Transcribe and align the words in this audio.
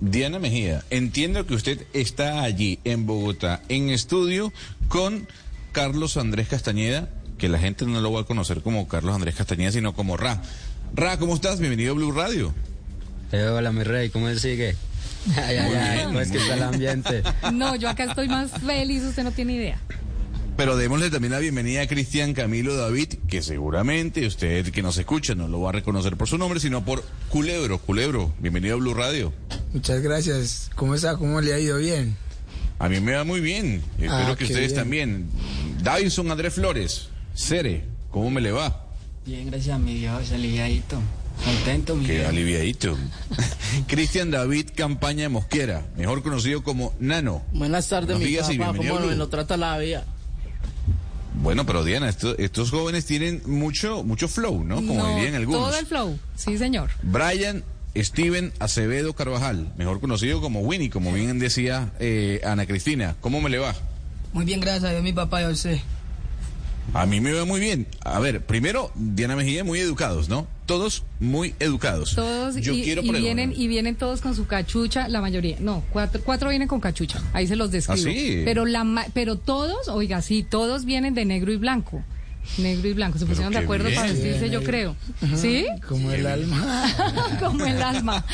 Diana 0.00 0.38
Mejía, 0.38 0.82
entiendo 0.88 1.46
que 1.46 1.54
usted 1.54 1.86
está 1.92 2.42
allí 2.42 2.78
en 2.84 3.06
Bogotá, 3.06 3.60
en 3.68 3.90
estudio, 3.90 4.50
con 4.88 5.28
Carlos 5.72 6.16
Andrés 6.16 6.48
Castañeda, 6.48 7.10
que 7.36 7.50
la 7.50 7.58
gente 7.58 7.84
no 7.84 8.00
lo 8.00 8.10
va 8.10 8.22
a 8.22 8.24
conocer 8.24 8.62
como 8.62 8.88
Carlos 8.88 9.14
Andrés 9.14 9.34
Castañeda, 9.34 9.72
sino 9.72 9.92
como 9.92 10.16
Ra. 10.16 10.40
Ra, 10.94 11.18
¿cómo 11.18 11.34
estás? 11.34 11.60
Bienvenido 11.60 11.92
a 11.92 11.96
Blue 11.96 12.12
Radio. 12.12 12.54
Eh, 13.30 13.44
hola, 13.44 13.72
mi 13.72 13.82
rey, 13.82 14.08
¿cómo 14.08 14.32
sigue? 14.34 14.74
Ay, 15.36 15.56
ay, 15.58 15.74
ay, 15.74 16.04
¿cómo 16.06 16.20
es 16.20 16.32
que 16.32 16.38
está 16.38 16.54
el 16.54 16.62
ambiente? 16.62 17.22
No, 17.52 17.76
yo 17.76 17.90
acá 17.90 18.04
estoy 18.04 18.26
más 18.26 18.52
feliz, 18.52 19.02
usted 19.02 19.22
no 19.22 19.32
tiene 19.32 19.52
idea. 19.52 19.78
Pero 20.60 20.76
démosle 20.76 21.08
también 21.08 21.32
la 21.32 21.38
bienvenida 21.38 21.80
a 21.80 21.86
Cristian 21.86 22.34
Camilo 22.34 22.76
David, 22.76 23.14
que 23.26 23.40
seguramente 23.40 24.26
usted 24.26 24.70
que 24.70 24.82
nos 24.82 24.98
escucha 24.98 25.34
no 25.34 25.48
lo 25.48 25.62
va 25.62 25.70
a 25.70 25.72
reconocer 25.72 26.18
por 26.18 26.28
su 26.28 26.36
nombre, 26.36 26.60
sino 26.60 26.84
por 26.84 27.02
Culebro. 27.30 27.78
Culebro, 27.78 28.34
bienvenido 28.40 28.74
a 28.74 28.78
Blue 28.78 28.92
Radio. 28.92 29.32
Muchas 29.72 30.02
gracias. 30.02 30.70
¿Cómo 30.74 30.94
está? 30.94 31.16
¿Cómo 31.16 31.40
le 31.40 31.54
ha 31.54 31.58
ido? 31.58 31.78
Bien. 31.78 32.14
A 32.78 32.90
mí 32.90 33.00
me 33.00 33.12
va 33.14 33.24
muy 33.24 33.40
bien. 33.40 33.82
Espero 33.96 34.12
Ah, 34.14 34.36
que 34.36 34.44
ustedes 34.44 34.72
bien. 34.72 34.74
también. 34.74 35.26
Davidson 35.82 36.30
Andrés 36.30 36.52
Flores, 36.52 37.08
Cere, 37.34 37.84
¿cómo 38.10 38.28
me 38.30 38.42
le 38.42 38.52
va? 38.52 38.84
Bien, 39.24 39.46
gracias 39.50 39.76
a 39.76 39.78
mi 39.78 39.94
Dios, 39.94 40.30
aliviadito. 40.30 41.00
Contento, 41.42 41.96
mi 41.96 42.04
Qué 42.04 42.26
aliviadito. 42.26 42.98
Cristian 43.86 44.30
David 44.30 44.72
Campaña 44.76 45.22
de 45.22 45.28
Mosquera, 45.30 45.86
mejor 45.96 46.22
conocido 46.22 46.62
como 46.62 46.92
Nano. 47.00 47.46
Buenas 47.50 47.88
tardes, 47.88 48.18
mi 48.18 48.36
papá. 48.58 48.76
¿Cómo 48.76 48.98
lo 48.98 49.28
trata 49.30 49.56
la 49.56 49.78
vida? 49.78 50.04
Bueno, 51.34 51.64
pero 51.64 51.84
Diana, 51.84 52.08
esto- 52.08 52.36
estos 52.38 52.70
jóvenes 52.70 53.06
tienen 53.06 53.42
mucho, 53.46 54.02
mucho 54.02 54.28
flow, 54.28 54.64
¿no? 54.64 54.76
Como 54.76 54.94
No, 54.94 55.14
dirían 55.16 55.34
algunos. 55.34 55.60
Todo 55.70 55.78
el 55.78 55.86
flow, 55.86 56.18
sí 56.34 56.58
señor. 56.58 56.90
Brian 57.02 57.62
Steven 57.96 58.52
Acevedo 58.58 59.14
Carvajal, 59.14 59.72
mejor 59.76 60.00
conocido 60.00 60.40
como 60.40 60.60
Winnie, 60.60 60.90
como 60.90 61.12
bien 61.12 61.38
decía 61.38 61.92
eh, 62.00 62.40
Ana 62.44 62.66
Cristina. 62.66 63.16
¿Cómo 63.20 63.40
me 63.40 63.48
le 63.50 63.58
va? 63.58 63.74
Muy 64.32 64.44
bien, 64.44 64.60
gracias 64.60 64.84
a 64.84 64.90
Dios, 64.90 65.02
mi 65.02 65.12
papá 65.12 65.40
y 65.42 65.44
a 65.44 65.48
usted. 65.48 65.78
A 66.92 67.06
mí 67.06 67.20
me 67.20 67.32
va 67.32 67.44
muy 67.44 67.60
bien. 67.60 67.86
A 68.04 68.18
ver, 68.18 68.44
primero, 68.44 68.90
Diana 68.94 69.36
Mejía, 69.36 69.62
muy 69.62 69.78
educados, 69.78 70.28
¿no? 70.28 70.46
Todos 70.66 71.04
muy 71.20 71.54
educados. 71.60 72.14
Todos 72.14 72.56
Yo 72.56 72.72
y, 72.72 72.82
quiero 72.82 73.02
y 73.02 73.10
vienen 73.10 73.52
y 73.56 73.68
vienen 73.68 73.96
todos 73.96 74.20
con 74.20 74.34
su 74.34 74.46
cachucha, 74.46 75.08
la 75.08 75.20
mayoría. 75.20 75.56
No, 75.60 75.82
cuatro, 75.92 76.20
cuatro 76.24 76.48
vienen 76.48 76.68
con 76.68 76.80
cachucha. 76.80 77.22
Ahí 77.32 77.46
se 77.46 77.56
los 77.56 77.70
describo. 77.70 78.10
¿Ah, 78.10 78.12
sí? 78.12 78.42
Pero 78.44 78.66
la 78.66 79.06
pero 79.14 79.36
todos, 79.36 79.88
oiga, 79.88 80.20
sí, 80.22 80.42
todos 80.42 80.84
vienen 80.84 81.14
de 81.14 81.24
negro 81.24 81.52
y 81.52 81.56
blanco. 81.56 82.02
Negro 82.58 82.88
y 82.88 82.92
blanco, 82.94 83.18
se 83.18 83.26
pusieron 83.26 83.52
de 83.52 83.58
acuerdo 83.60 83.88
para 83.94 84.04
bien. 84.04 84.14
vestirse, 84.16 84.50
yo 84.50 84.62
creo. 84.64 84.96
¿Sí? 85.36 85.66
Como 85.88 86.10
el 86.10 86.26
alma. 86.26 87.36
Como 87.40 87.64
el 87.64 87.80
alma. 87.82 88.24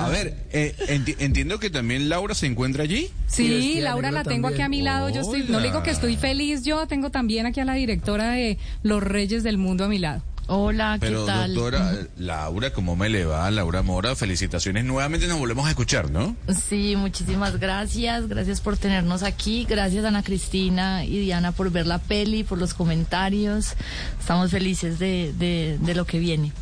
A 0.00 0.08
ver, 0.10 0.36
eh, 0.52 0.74
enti- 0.88 1.16
entiendo 1.18 1.58
que 1.58 1.70
también 1.70 2.08
Laura 2.08 2.34
se 2.34 2.46
encuentra 2.46 2.82
allí. 2.84 3.08
Sí, 3.26 3.80
Laura 3.80 4.10
la 4.10 4.24
tengo 4.24 4.48
aquí 4.48 4.62
a 4.62 4.68
mi 4.68 4.82
lado. 4.82 5.08
Yo 5.08 5.22
estoy, 5.22 5.44
no 5.48 5.60
le 5.60 5.68
digo 5.68 5.82
que 5.82 5.90
estoy 5.90 6.16
feliz, 6.16 6.62
yo 6.64 6.86
tengo 6.86 7.10
también 7.10 7.46
aquí 7.46 7.60
a 7.60 7.64
la 7.64 7.74
directora 7.74 8.32
de 8.32 8.58
Los 8.82 9.02
Reyes 9.02 9.42
del 9.42 9.58
Mundo 9.58 9.84
a 9.84 9.88
mi 9.88 9.98
lado. 9.98 10.22
Hola, 10.46 10.98
¿qué 11.00 11.06
Pero 11.06 11.24
tal? 11.24 11.54
doctora 11.54 11.96
Laura, 12.18 12.72
¿cómo 12.72 12.96
me 12.96 13.08
le 13.08 13.24
va? 13.24 13.50
Laura 13.50 13.82
Mora, 13.82 14.14
felicitaciones. 14.14 14.84
Nuevamente 14.84 15.26
nos 15.26 15.38
volvemos 15.38 15.66
a 15.66 15.70
escuchar, 15.70 16.10
¿no? 16.10 16.36
Sí, 16.68 16.96
muchísimas 16.96 17.58
gracias. 17.58 18.28
Gracias 18.28 18.60
por 18.60 18.76
tenernos 18.76 19.22
aquí. 19.22 19.64
Gracias 19.68 20.04
Ana 20.04 20.22
Cristina 20.22 21.04
y 21.04 21.18
Diana 21.20 21.52
por 21.52 21.70
ver 21.70 21.86
la 21.86 21.98
peli, 21.98 22.44
por 22.44 22.58
los 22.58 22.74
comentarios. 22.74 23.74
Estamos 24.20 24.50
felices 24.50 24.98
de, 24.98 25.32
de, 25.38 25.78
de 25.80 25.94
lo 25.94 26.04
que 26.04 26.18
viene. 26.18 26.52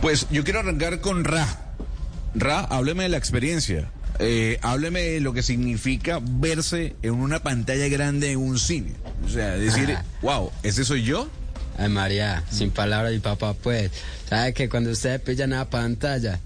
Pues 0.00 0.26
yo 0.30 0.44
quiero 0.44 0.60
arrancar 0.60 1.00
con 1.00 1.24
Ra. 1.24 1.46
Ra, 2.34 2.60
hábleme 2.60 3.04
de 3.04 3.08
la 3.08 3.16
experiencia. 3.16 3.90
Eh, 4.20 4.58
hábleme 4.62 5.00
de 5.00 5.20
lo 5.20 5.32
que 5.32 5.42
significa 5.42 6.20
verse 6.22 6.96
en 7.02 7.14
una 7.14 7.40
pantalla 7.40 7.88
grande 7.88 8.32
en 8.32 8.38
un 8.38 8.58
cine. 8.58 8.92
O 9.24 9.28
sea, 9.28 9.50
decir, 9.50 9.96
wow, 10.22 10.50
¿ese 10.62 10.84
soy 10.84 11.02
yo? 11.02 11.28
Ay, 11.78 11.88
María, 11.88 12.42
sin 12.50 12.72
palabras, 12.72 13.12
mi 13.12 13.20
papá, 13.20 13.54
pues. 13.54 13.92
¿Sabe 14.28 14.52
que 14.52 14.68
cuando 14.68 14.90
usted 14.90 15.22
pilla 15.22 15.44
en 15.44 15.50
la 15.50 15.70
pantalla, 15.70 16.40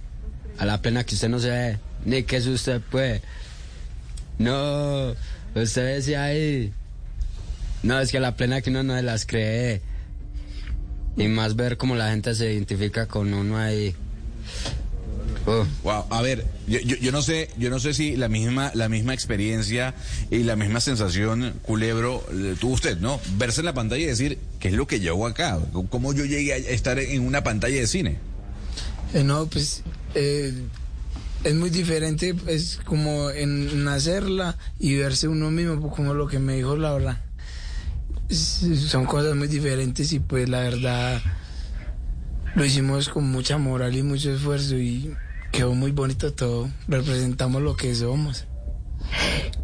a 0.59 0.67
la 0.67 0.83
plena 0.83 1.05
que 1.05 1.15
usted 1.15 1.31
no 1.31 1.41
se 1.41 1.49
ve, 1.49 1.79
ni 2.05 2.23
que 2.25 2.37
es 2.37 2.47
usted, 2.47 2.83
pues? 2.91 3.23
No, 4.39 5.15
usted 5.55 5.97
decía 5.97 6.25
ahí. 6.25 6.71
No, 7.83 7.99
es 7.99 8.11
que 8.11 8.19
a 8.19 8.21
la 8.21 8.37
plena 8.37 8.61
que 8.61 8.69
uno 8.69 8.83
no 8.83 8.95
se 8.95 9.03
las 9.03 9.25
cree. 9.25 9.81
Y 11.17 11.29
más 11.29 11.57
ver 11.57 11.79
cómo 11.79 11.97
la 11.97 12.11
gente 12.11 12.35
se 12.35 12.53
identifica 12.53 13.07
con 13.07 13.33
uno 13.33 13.57
ahí. 13.57 13.95
Wow, 15.83 16.05
a 16.11 16.23
ver, 16.23 16.47
yo, 16.69 16.79
yo, 16.81 16.97
yo 16.97 17.11
no 17.11 17.21
sé, 17.21 17.51
yo 17.59 17.69
no 17.69 17.81
sé 17.81 17.95
si 17.95 18.17
la 18.17 18.29
misma, 18.29 18.71
la 18.75 18.89
misma 18.89 19.13
experiencia 19.13 19.95
y 20.31 20.45
la 20.45 20.55
misma 20.55 20.81
sensación, 20.81 21.55
culebro, 21.63 22.25
eh, 22.31 22.55
tuvo 22.61 22.75
usted, 22.75 22.99
¿no? 22.99 23.21
Verse 23.39 23.61
en 23.61 23.65
la 23.65 23.75
pantalla 23.75 24.03
y 24.03 24.07
decir, 24.07 24.39
¿qué 24.63 24.69
es 24.69 24.75
lo 24.75 24.87
que 24.87 25.01
yo 25.01 25.13
hago 25.13 25.27
acá? 25.27 25.59
¿Cómo 25.91 26.15
yo 26.15 26.25
llegué 26.25 26.53
a 26.55 26.57
estar 26.57 26.99
en 26.99 27.27
una 27.27 27.43
pantalla 27.43 27.75
de 27.77 27.87
cine? 27.89 28.19
Eh, 29.13 29.25
no, 29.25 29.47
pues 29.47 29.83
eh, 30.15 30.55
es 31.45 31.55
muy 31.55 31.69
diferente, 31.69 32.35
es 32.47 32.79
como 32.85 33.29
en 33.31 33.85
nacerla 33.85 34.57
y 34.79 34.97
verse 34.97 35.27
uno 35.27 35.51
mismo, 35.51 35.81
pues, 35.81 35.95
como 35.95 36.15
lo 36.15 36.29
que 36.29 36.39
me 36.39 36.55
dijo 36.57 36.77
Laura. 36.77 37.21
Es- 38.29 38.65
son 38.89 39.05
cosas 39.05 39.35
muy 39.35 39.49
diferentes 39.49 40.13
y 40.13 40.21
pues 40.21 40.49
la 40.49 40.61
verdad 40.61 41.21
lo 42.55 42.65
hicimos 42.65 43.09
con 43.09 43.31
mucha 43.31 43.59
moral 43.59 43.97
y 43.97 44.03
mucho 44.03 44.33
esfuerzo 44.33 44.77
y 44.79 45.13
quedó 45.51 45.75
muy 45.75 45.91
bonito 45.91 46.33
todo. 46.33 46.71
Representamos 46.89 47.61
lo 47.63 47.75
que 47.77 47.95
somos. 47.95 48.47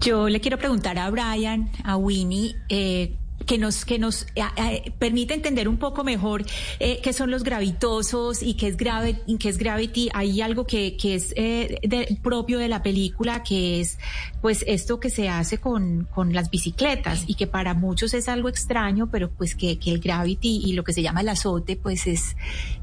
Yo 0.01 0.29
le 0.29 0.41
quiero 0.41 0.59
preguntar 0.59 0.99
a 0.99 1.09
Brian, 1.11 1.71
a 1.85 1.97
Winnie, 1.97 2.57
eh, 2.69 3.15
que 3.49 3.57
nos, 3.57 3.87
que 3.87 3.99
nos 3.99 4.25
eh, 4.35 4.43
eh, 4.57 4.93
permite 4.99 5.33
entender 5.33 5.69
un 5.69 5.79
poco 5.79 6.05
mejor 6.05 6.45
eh, 6.81 7.01
qué 7.03 7.15
son 7.15 7.31
los 7.31 7.43
gravitosos 7.43 8.43
y 8.43 8.55
qué 8.55 8.69
es, 8.69 8.77
grave, 8.77 9.23
qué 9.41 9.49
es 9.49 9.57
Gravity. 9.57 10.11
Hay 10.13 10.43
algo 10.43 10.67
que, 10.67 10.99
que 10.99 11.15
es 11.15 11.33
eh, 11.35 11.81
propio 12.23 12.59
de 12.59 12.69
la 12.69 12.83
película, 12.83 13.43
que 13.43 13.81
es 13.81 13.99
pues 14.43 14.63
esto 14.69 15.01
que 15.01 15.09
se 15.09 15.31
hace 15.31 15.57
con, 15.57 16.07
con 16.15 16.35
las 16.35 16.51
bicicletas 16.51 17.25
y 17.27 17.37
que 17.37 17.47
para 17.47 17.73
muchos 17.73 18.13
es 18.13 18.29
algo 18.29 18.51
extraño, 18.51 19.09
pero 19.11 19.31
pues 19.31 19.55
que, 19.55 19.79
que 19.79 19.93
el 19.93 20.01
Gravity 20.01 20.61
y 20.65 20.75
lo 20.75 20.85
que 20.85 20.93
se 20.93 21.01
llama 21.01 21.23
el 21.23 21.31
azote, 21.31 21.77
pues 21.77 22.07
es, 22.07 22.37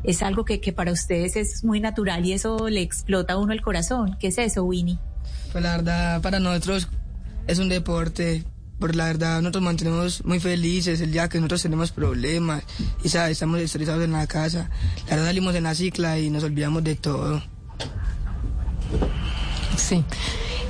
es 0.04 0.24
algo 0.24 0.46
que, 0.46 0.60
que 0.60 0.74
para 0.74 0.92
ustedes 0.92 1.36
es 1.36 1.64
muy 1.64 1.80
natural 1.80 2.26
y 2.26 2.34
eso 2.34 2.70
le 2.70 2.82
explota 2.82 3.34
a 3.34 3.38
uno 3.38 3.54
el 3.54 3.62
corazón. 3.62 4.18
¿Qué 4.20 4.28
es 4.30 4.40
eso, 4.40 4.64
Winnie? 4.64 4.98
Pues 5.52 5.64
la 5.64 5.78
verdad, 5.78 6.22
para 6.24 6.40
nosotros 6.40 6.90
es 7.46 7.60
un 7.60 7.70
deporte. 7.70 8.44
Por 8.80 8.96
la 8.96 9.06
verdad, 9.06 9.42
nosotros 9.42 9.64
mantenemos 9.64 10.26
muy 10.26 10.40
felices 10.40 11.00
el 11.00 11.12
día 11.12 11.30
que 11.30 11.38
nosotros 11.38 11.62
tenemos 11.62 11.92
problemas 11.92 12.64
y 13.04 13.08
estamos 13.08 13.60
estresados 13.62 14.04
en 14.04 14.12
la 14.12 14.28
casa. 14.28 14.70
La 15.08 15.16
verdad, 15.16 15.28
salimos 15.28 15.56
en 15.56 15.64
la 15.64 15.76
cicla 15.76 16.20
y 16.20 16.30
nos 16.30 16.44
olvidamos 16.44 16.84
de 16.84 16.96
todo. 16.96 17.42
Sí. 19.78 20.04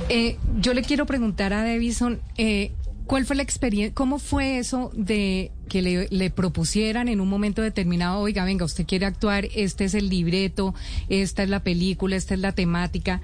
Eh, 0.08 0.38
yo 0.60 0.72
le 0.72 0.82
quiero 0.82 1.04
preguntar 1.06 1.52
a 1.52 1.64
Davison, 1.64 2.20
eh, 2.36 2.72
¿cuál 3.06 3.26
fue 3.26 3.34
la 3.34 3.42
experiencia, 3.42 3.92
cómo 3.92 4.20
fue 4.20 4.58
eso 4.58 4.92
de 4.94 5.50
que 5.68 5.82
le 5.82 6.30
propusieran 6.30 7.08
en 7.08 7.20
un 7.20 7.28
momento 7.28 7.60
determinado, 7.60 8.20
oiga, 8.20 8.44
venga, 8.44 8.64
usted 8.64 8.86
quiere 8.86 9.06
actuar, 9.06 9.48
este 9.54 9.84
es 9.84 9.94
el 9.94 10.08
libreto, 10.08 10.74
esta 11.08 11.42
es 11.42 11.48
la 11.48 11.64
película, 11.64 12.14
esta 12.14 12.34
es 12.34 12.40
la 12.40 12.52
temática? 12.52 13.20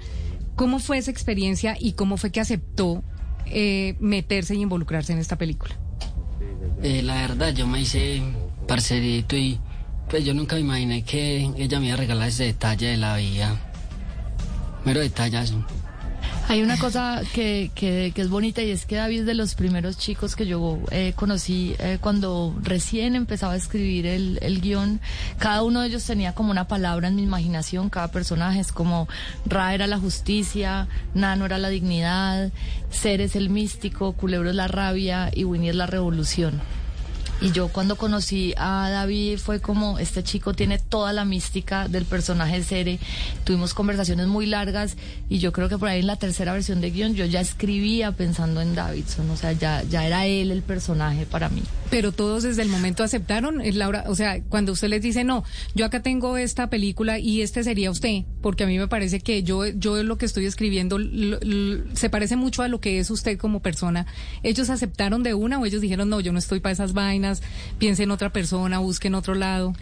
¿Cómo 0.55 0.79
fue 0.79 0.97
esa 0.97 1.09
experiencia 1.09 1.77
y 1.79 1.93
cómo 1.93 2.17
fue 2.17 2.31
que 2.31 2.41
aceptó 2.41 3.01
eh, 3.45 3.95
meterse 3.99 4.55
y 4.55 4.61
involucrarse 4.61 5.13
en 5.13 5.19
esta 5.19 5.37
película? 5.37 5.75
Eh, 6.81 7.01
la 7.01 7.15
verdad, 7.15 7.53
yo 7.53 7.67
me 7.67 7.81
hice 7.81 8.21
parcerito 8.67 9.35
y 9.35 9.59
pues 10.09 10.25
yo 10.25 10.33
nunca 10.33 10.59
imaginé 10.59 11.03
que 11.03 11.49
ella 11.57 11.79
me 11.79 11.87
iba 11.87 11.95
a 11.95 11.97
regalar 11.97 12.27
ese 12.27 12.45
detalle 12.45 12.87
de 12.87 12.97
la 12.97 13.15
vida. 13.17 13.59
Mero 14.85 14.99
detallazo. 14.99 15.65
Hay 16.49 16.61
una 16.61 16.77
cosa 16.77 17.21
que, 17.33 17.71
que, 17.73 18.11
que 18.13 18.21
es 18.21 18.29
bonita 18.29 18.61
y 18.61 18.69
es 18.69 18.85
que 18.85 18.97
David 18.97 19.21
es 19.21 19.25
de 19.25 19.33
los 19.33 19.55
primeros 19.55 19.97
chicos 19.97 20.35
que 20.35 20.45
yo 20.45 20.77
eh, 20.91 21.13
conocí 21.15 21.75
eh, 21.79 21.97
cuando 21.99 22.53
recién 22.61 23.15
empezaba 23.15 23.53
a 23.53 23.55
escribir 23.55 24.05
el, 24.05 24.39
el 24.41 24.61
guion. 24.61 24.99
Cada 25.39 25.63
uno 25.63 25.81
de 25.81 25.87
ellos 25.87 26.05
tenía 26.05 26.35
como 26.35 26.51
una 26.51 26.67
palabra 26.67 27.07
en 27.07 27.15
mi 27.15 27.23
imaginación, 27.23 27.89
cada 27.89 28.09
personaje 28.09 28.59
es 28.59 28.71
como 28.71 29.07
Ra 29.45 29.73
era 29.73 29.87
la 29.87 29.97
justicia, 29.97 30.87
Nano 31.13 31.45
era 31.45 31.57
la 31.57 31.69
dignidad, 31.69 32.51
Ser 32.91 33.21
es 33.21 33.35
el 33.35 33.49
místico, 33.49 34.13
Culebro 34.13 34.49
es 34.49 34.55
la 34.55 34.67
rabia 34.67 35.31
y 35.33 35.45
Winnie 35.45 35.69
es 35.69 35.75
la 35.75 35.87
revolución. 35.87 36.61
Y 37.43 37.51
yo 37.51 37.67
cuando 37.67 37.97
conocí 37.97 38.53
a 38.55 38.89
David 38.89 39.37
fue 39.37 39.59
como, 39.59 39.99
este 39.99 40.23
chico 40.23 40.53
tiene 40.53 40.79
toda 40.79 41.11
la 41.11 41.25
mística 41.25 41.89
del 41.89 42.05
personaje 42.05 42.59
de 42.59 42.63
Cere. 42.63 42.99
Tuvimos 43.43 43.73
conversaciones 43.73 44.27
muy 44.27 44.45
largas 44.45 44.95
y 45.27 45.39
yo 45.39 45.51
creo 45.51 45.67
que 45.67 45.77
por 45.77 45.89
ahí 45.89 45.99
en 45.99 46.07
la 46.07 46.15
tercera 46.15 46.53
versión 46.53 46.79
de 46.79 46.91
guion 46.91 47.15
yo 47.15 47.25
ya 47.25 47.41
escribía 47.41 48.13
pensando 48.13 48.61
en 48.61 48.75
Davidson. 48.75 49.29
O 49.29 49.35
sea, 49.35 49.51
ya, 49.51 49.83
ya 49.83 50.07
era 50.07 50.25
él 50.25 50.51
el 50.51 50.61
personaje 50.61 51.25
para 51.25 51.49
mí. 51.49 51.63
Pero 51.89 52.13
todos 52.13 52.43
desde 52.43 52.61
el 52.61 52.69
momento 52.69 53.03
aceptaron, 53.03 53.61
Laura, 53.77 54.05
o 54.07 54.15
sea, 54.15 54.41
cuando 54.43 54.71
usted 54.71 54.87
les 54.87 55.01
dice, 55.01 55.25
no, 55.25 55.43
yo 55.75 55.85
acá 55.85 56.01
tengo 56.01 56.37
esta 56.37 56.69
película 56.69 57.19
y 57.19 57.41
este 57.41 57.61
sería 57.65 57.91
usted, 57.91 58.23
porque 58.43 58.65
a 58.65 58.67
mí 58.67 58.77
me 58.77 58.89
parece 58.89 59.21
que 59.21 59.41
yo, 59.41 59.65
yo 59.65 60.03
lo 60.03 60.17
que 60.17 60.25
estoy 60.25 60.45
escribiendo 60.45 60.99
se 61.93 62.09
parece 62.09 62.35
mucho 62.35 62.61
a 62.61 62.67
lo 62.67 62.81
que 62.81 62.99
es 62.99 63.09
usted 63.09 63.37
como 63.37 63.61
persona. 63.61 64.05
¿Ellos 64.43 64.69
aceptaron 64.69 65.23
de 65.23 65.33
una 65.33 65.59
o 65.59 65.65
ellos 65.65 65.81
dijeron, 65.81 66.09
no, 66.09 66.19
yo 66.19 66.33
no 66.33 66.39
estoy 66.39 66.59
para 66.59 66.73
esas 66.73 66.91
vainas, 66.91 67.41
piensen 67.79 68.03
en 68.03 68.11
otra 68.11 68.31
persona, 68.31 68.79
busquen 68.79 69.15
otro 69.15 69.33
lado? 69.33 69.73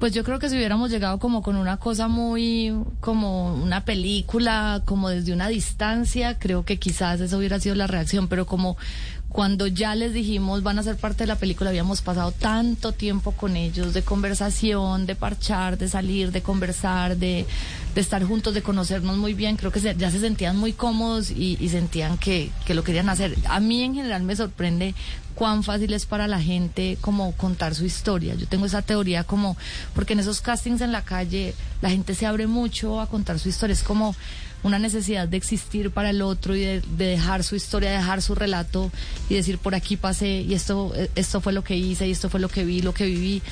Pues 0.00 0.12
yo 0.12 0.24
creo 0.24 0.38
que 0.38 0.48
si 0.48 0.56
hubiéramos 0.56 0.90
llegado 0.90 1.18
como 1.18 1.42
con 1.42 1.56
una 1.56 1.76
cosa 1.76 2.08
muy, 2.08 2.74
como 3.00 3.54
una 3.54 3.84
película, 3.84 4.82
como 4.86 5.10
desde 5.10 5.32
una 5.32 5.48
distancia, 5.48 6.38
creo 6.38 6.64
que 6.64 6.78
quizás 6.78 7.20
eso 7.20 7.36
hubiera 7.36 7.60
sido 7.60 7.74
la 7.74 7.86
reacción, 7.86 8.28
pero 8.28 8.46
como 8.46 8.78
cuando 9.36 9.66
ya 9.66 9.94
les 9.94 10.14
dijimos 10.14 10.62
van 10.62 10.78
a 10.78 10.82
ser 10.82 10.96
parte 10.96 11.24
de 11.24 11.26
la 11.26 11.36
película, 11.36 11.68
habíamos 11.68 12.00
pasado 12.00 12.32
tanto 12.32 12.92
tiempo 12.92 13.32
con 13.32 13.54
ellos, 13.54 13.92
de 13.92 14.00
conversación, 14.00 15.04
de 15.04 15.14
parchar, 15.14 15.76
de 15.76 15.90
salir, 15.90 16.32
de 16.32 16.40
conversar, 16.40 17.18
de, 17.18 17.44
estar 17.96 18.24
juntos, 18.24 18.54
de 18.54 18.62
conocernos 18.62 19.18
muy 19.18 19.34
bien, 19.34 19.58
creo 19.58 19.70
que 19.70 19.80
ya 19.80 20.10
se 20.10 20.20
sentían 20.20 20.56
muy 20.56 20.72
cómodos 20.72 21.30
y, 21.30 21.58
y 21.60 21.68
sentían 21.68 22.16
que, 22.16 22.50
que 22.64 22.72
lo 22.72 22.82
querían 22.82 23.10
hacer. 23.10 23.36
A 23.46 23.60
mí 23.60 23.82
en 23.82 23.94
general 23.94 24.22
me 24.22 24.34
sorprende 24.34 24.94
cuán 25.34 25.62
fácil 25.62 25.92
es 25.92 26.06
para 26.06 26.26
la 26.26 26.40
gente 26.40 26.96
como 27.02 27.32
contar 27.32 27.74
su 27.74 27.84
historia. 27.84 28.34
Yo 28.36 28.48
tengo 28.48 28.64
esa 28.64 28.80
teoría 28.80 29.22
como, 29.22 29.58
porque 29.94 30.14
en 30.14 30.20
esos 30.20 30.40
castings 30.40 30.80
en 30.80 30.92
la 30.92 31.02
calle 31.02 31.54
la 31.82 31.90
gente 31.90 32.14
se 32.14 32.24
abre 32.24 32.46
mucho 32.46 33.02
a 33.02 33.06
contar 33.06 33.38
su 33.38 33.50
historia. 33.50 33.74
Es 33.74 33.82
como 33.82 34.16
una 34.66 34.78
necesidad 34.78 35.28
de 35.28 35.36
existir 35.36 35.90
para 35.90 36.10
el 36.10 36.20
otro 36.22 36.56
y 36.56 36.60
de, 36.60 36.80
de 36.98 37.04
dejar 37.06 37.44
su 37.44 37.54
historia, 37.56 37.90
dejar 37.92 38.20
su 38.20 38.34
relato 38.34 38.90
y 39.28 39.34
decir 39.34 39.58
por 39.58 39.74
aquí 39.74 39.96
pasé 39.96 40.40
y 40.42 40.54
esto, 40.54 40.92
esto 41.14 41.40
fue 41.40 41.52
lo 41.52 41.62
que 41.62 41.76
hice 41.76 42.06
y 42.08 42.10
esto 42.10 42.28
fue 42.28 42.40
lo 42.40 42.48
que 42.48 42.64
vi, 42.64 42.82
lo 42.82 42.92
que 42.92 43.06
viví. 43.06 43.42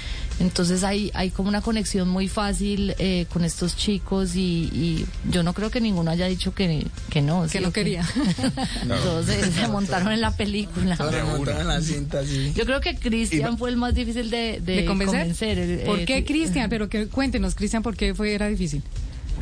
Entonces 0.40 0.82
hay, 0.82 1.12
hay 1.14 1.30
como 1.30 1.48
una 1.48 1.60
conexión 1.60 2.08
muy 2.08 2.26
fácil 2.28 2.94
eh, 2.98 3.26
con 3.32 3.44
estos 3.44 3.76
chicos 3.76 4.34
y, 4.34 4.40
y 4.72 5.06
yo 5.30 5.44
no 5.44 5.52
creo 5.54 5.70
que 5.70 5.80
ninguno 5.80 6.10
haya 6.10 6.26
dicho 6.26 6.52
que, 6.52 6.84
que 7.10 7.22
no. 7.22 7.42
Que 7.44 7.48
¿sí 7.48 7.60
no 7.60 7.72
quería. 7.72 8.04
Todos 8.88 9.26
se, 9.26 9.52
se 9.52 9.68
montaron 9.68 10.10
en 10.12 10.20
la 10.20 10.36
película. 10.36 10.96
Ahora 10.98 11.24
montaron 11.24 11.60
en 11.62 11.68
la 11.68 11.80
cinta, 11.80 12.24
sí. 12.24 12.52
Yo 12.56 12.64
creo 12.66 12.80
que 12.80 12.96
Cristian 12.96 13.56
fue 13.58 13.70
el 13.70 13.76
más 13.76 13.94
difícil 13.94 14.30
de, 14.30 14.60
de 14.60 14.76
¿De 14.76 14.84
convencer? 14.84 15.58
el- 15.58 15.80
¿Por 15.86 16.00
eh, 16.00 16.04
qué. 16.04 16.24
Cristian? 16.24 16.68
Pero 16.68 16.88
que, 16.88 17.06
cuéntenos, 17.06 17.54
Cristian, 17.54 17.82
¿por 17.84 17.96
qué 17.96 18.14
fue, 18.14 18.34
era 18.34 18.48
difícil? 18.48 18.82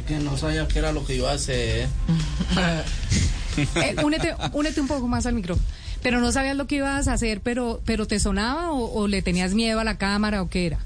Porque 0.02 0.18
no 0.22 0.36
sabía 0.36 0.66
qué 0.66 0.80
era 0.80 0.90
lo 0.92 1.04
que 1.04 1.16
iba 1.16 1.30
a 1.30 1.34
hacer. 1.34 1.88
Eh, 3.74 3.94
únete, 4.02 4.34
únete 4.54 4.80
un 4.80 4.88
poco 4.88 5.06
más 5.08 5.26
al 5.26 5.34
micrófono. 5.34 5.66
Pero 6.02 6.20
no 6.20 6.32
sabías 6.32 6.56
lo 6.56 6.66
que 6.66 6.76
ibas 6.76 7.06
a 7.06 7.12
hacer, 7.12 7.42
pero, 7.42 7.82
pero 7.84 8.06
¿te 8.06 8.18
sonaba 8.18 8.72
o, 8.72 8.90
o 8.94 9.06
le 9.08 9.20
tenías 9.20 9.52
miedo 9.52 9.78
a 9.78 9.84
la 9.84 9.98
cámara 9.98 10.40
o 10.40 10.48
qué 10.48 10.68
era? 10.68 10.78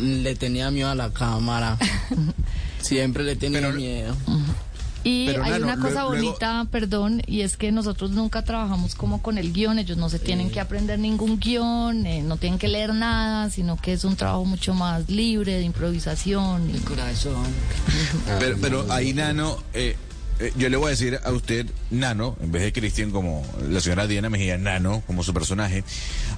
Le 0.00 0.36
tenía 0.36 0.70
miedo 0.70 0.88
a 0.90 0.94
la 0.94 1.12
cámara. 1.12 1.76
Siempre 2.80 3.24
le 3.24 3.34
tenía 3.34 3.60
Pero- 3.62 3.72
miedo. 3.74 4.16
Y 5.04 5.26
Pero, 5.26 5.44
hay 5.44 5.50
Nano, 5.52 5.66
una 5.66 5.76
cosa 5.76 5.92
luego- 6.02 6.08
bonita, 6.10 6.66
perdón, 6.70 7.22
y 7.26 7.42
es 7.42 7.56
que 7.58 7.70
nosotros 7.70 8.10
nunca 8.12 8.42
trabajamos 8.42 8.94
como 8.94 9.20
con 9.20 9.36
el 9.36 9.52
guion, 9.52 9.78
ellos 9.78 9.98
no 9.98 10.08
se 10.08 10.18
tienen 10.18 10.50
que 10.50 10.60
aprender 10.60 10.98
ningún 10.98 11.38
guion, 11.38 12.06
eh, 12.06 12.22
no 12.22 12.38
tienen 12.38 12.58
que 12.58 12.68
leer 12.68 12.94
nada, 12.94 13.50
sino 13.50 13.76
que 13.76 13.92
es 13.92 14.04
un 14.04 14.16
trabajo 14.16 14.44
mucho 14.46 14.72
más 14.72 15.08
libre 15.10 15.54
de 15.56 15.62
improvisación. 15.62 16.70
y- 16.74 16.78
Corazón. 16.80 17.44
Pero, 18.40 18.56
pero 18.60 18.86
ahí, 18.90 19.12
Nano, 19.12 19.58
eh, 19.74 19.96
eh, 20.40 20.52
yo 20.56 20.68
le 20.68 20.76
voy 20.76 20.88
a 20.88 20.90
decir 20.90 21.20
a 21.22 21.30
usted, 21.30 21.66
Nano, 21.90 22.36
en 22.42 22.50
vez 22.50 22.62
de 22.62 22.72
Cristian, 22.72 23.12
como 23.12 23.46
la 23.68 23.80
señora 23.80 24.06
Diana 24.08 24.30
Mejía, 24.30 24.58
Nano, 24.58 25.02
como 25.06 25.22
su 25.22 25.32
personaje. 25.32 25.84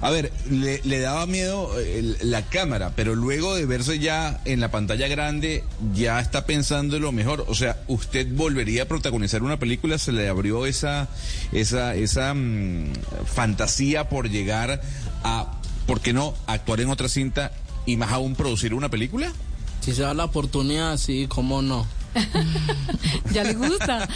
A 0.01 0.11
ver, 0.11 0.31
le, 0.49 0.99
daba 0.99 1.25
miedo 1.25 1.71
eh, 1.79 2.15
la 2.21 2.43
cámara, 2.43 2.93
pero 2.95 3.15
luego 3.15 3.55
de 3.55 3.65
verse 3.65 3.97
ya 3.97 4.39
en 4.45 4.59
la 4.59 4.69
pantalla 4.69 5.07
grande, 5.07 5.63
ya 5.95 6.19
está 6.19 6.45
pensando 6.45 6.97
en 6.97 7.01
lo 7.01 7.11
mejor. 7.11 7.45
O 7.47 7.55
sea, 7.55 7.81
¿usted 7.87 8.27
volvería 8.31 8.83
a 8.83 8.85
protagonizar 8.85 9.41
una 9.41 9.57
película? 9.57 9.97
¿Se 9.97 10.11
le 10.11 10.27
abrió 10.27 10.67
esa, 10.67 11.09
esa, 11.51 11.95
esa 11.95 12.33
mm, 12.35 12.93
fantasía 13.25 14.09
por 14.09 14.29
llegar 14.29 14.79
a, 15.23 15.59
¿por 15.87 16.01
qué 16.01 16.13
no, 16.13 16.35
actuar 16.45 16.81
en 16.81 16.89
otra 16.89 17.09
cinta 17.09 17.51
y 17.87 17.97
más 17.97 18.11
aún 18.11 18.35
producir 18.35 18.75
una 18.75 18.89
película? 18.89 19.31
Si 19.81 19.93
se 19.93 20.03
da 20.03 20.13
la 20.13 20.25
oportunidad, 20.25 20.97
sí, 20.97 21.25
cómo 21.27 21.63
no. 21.63 21.87
¿Ya 23.31 23.43
le 23.43 23.53
gusta? 23.53 24.07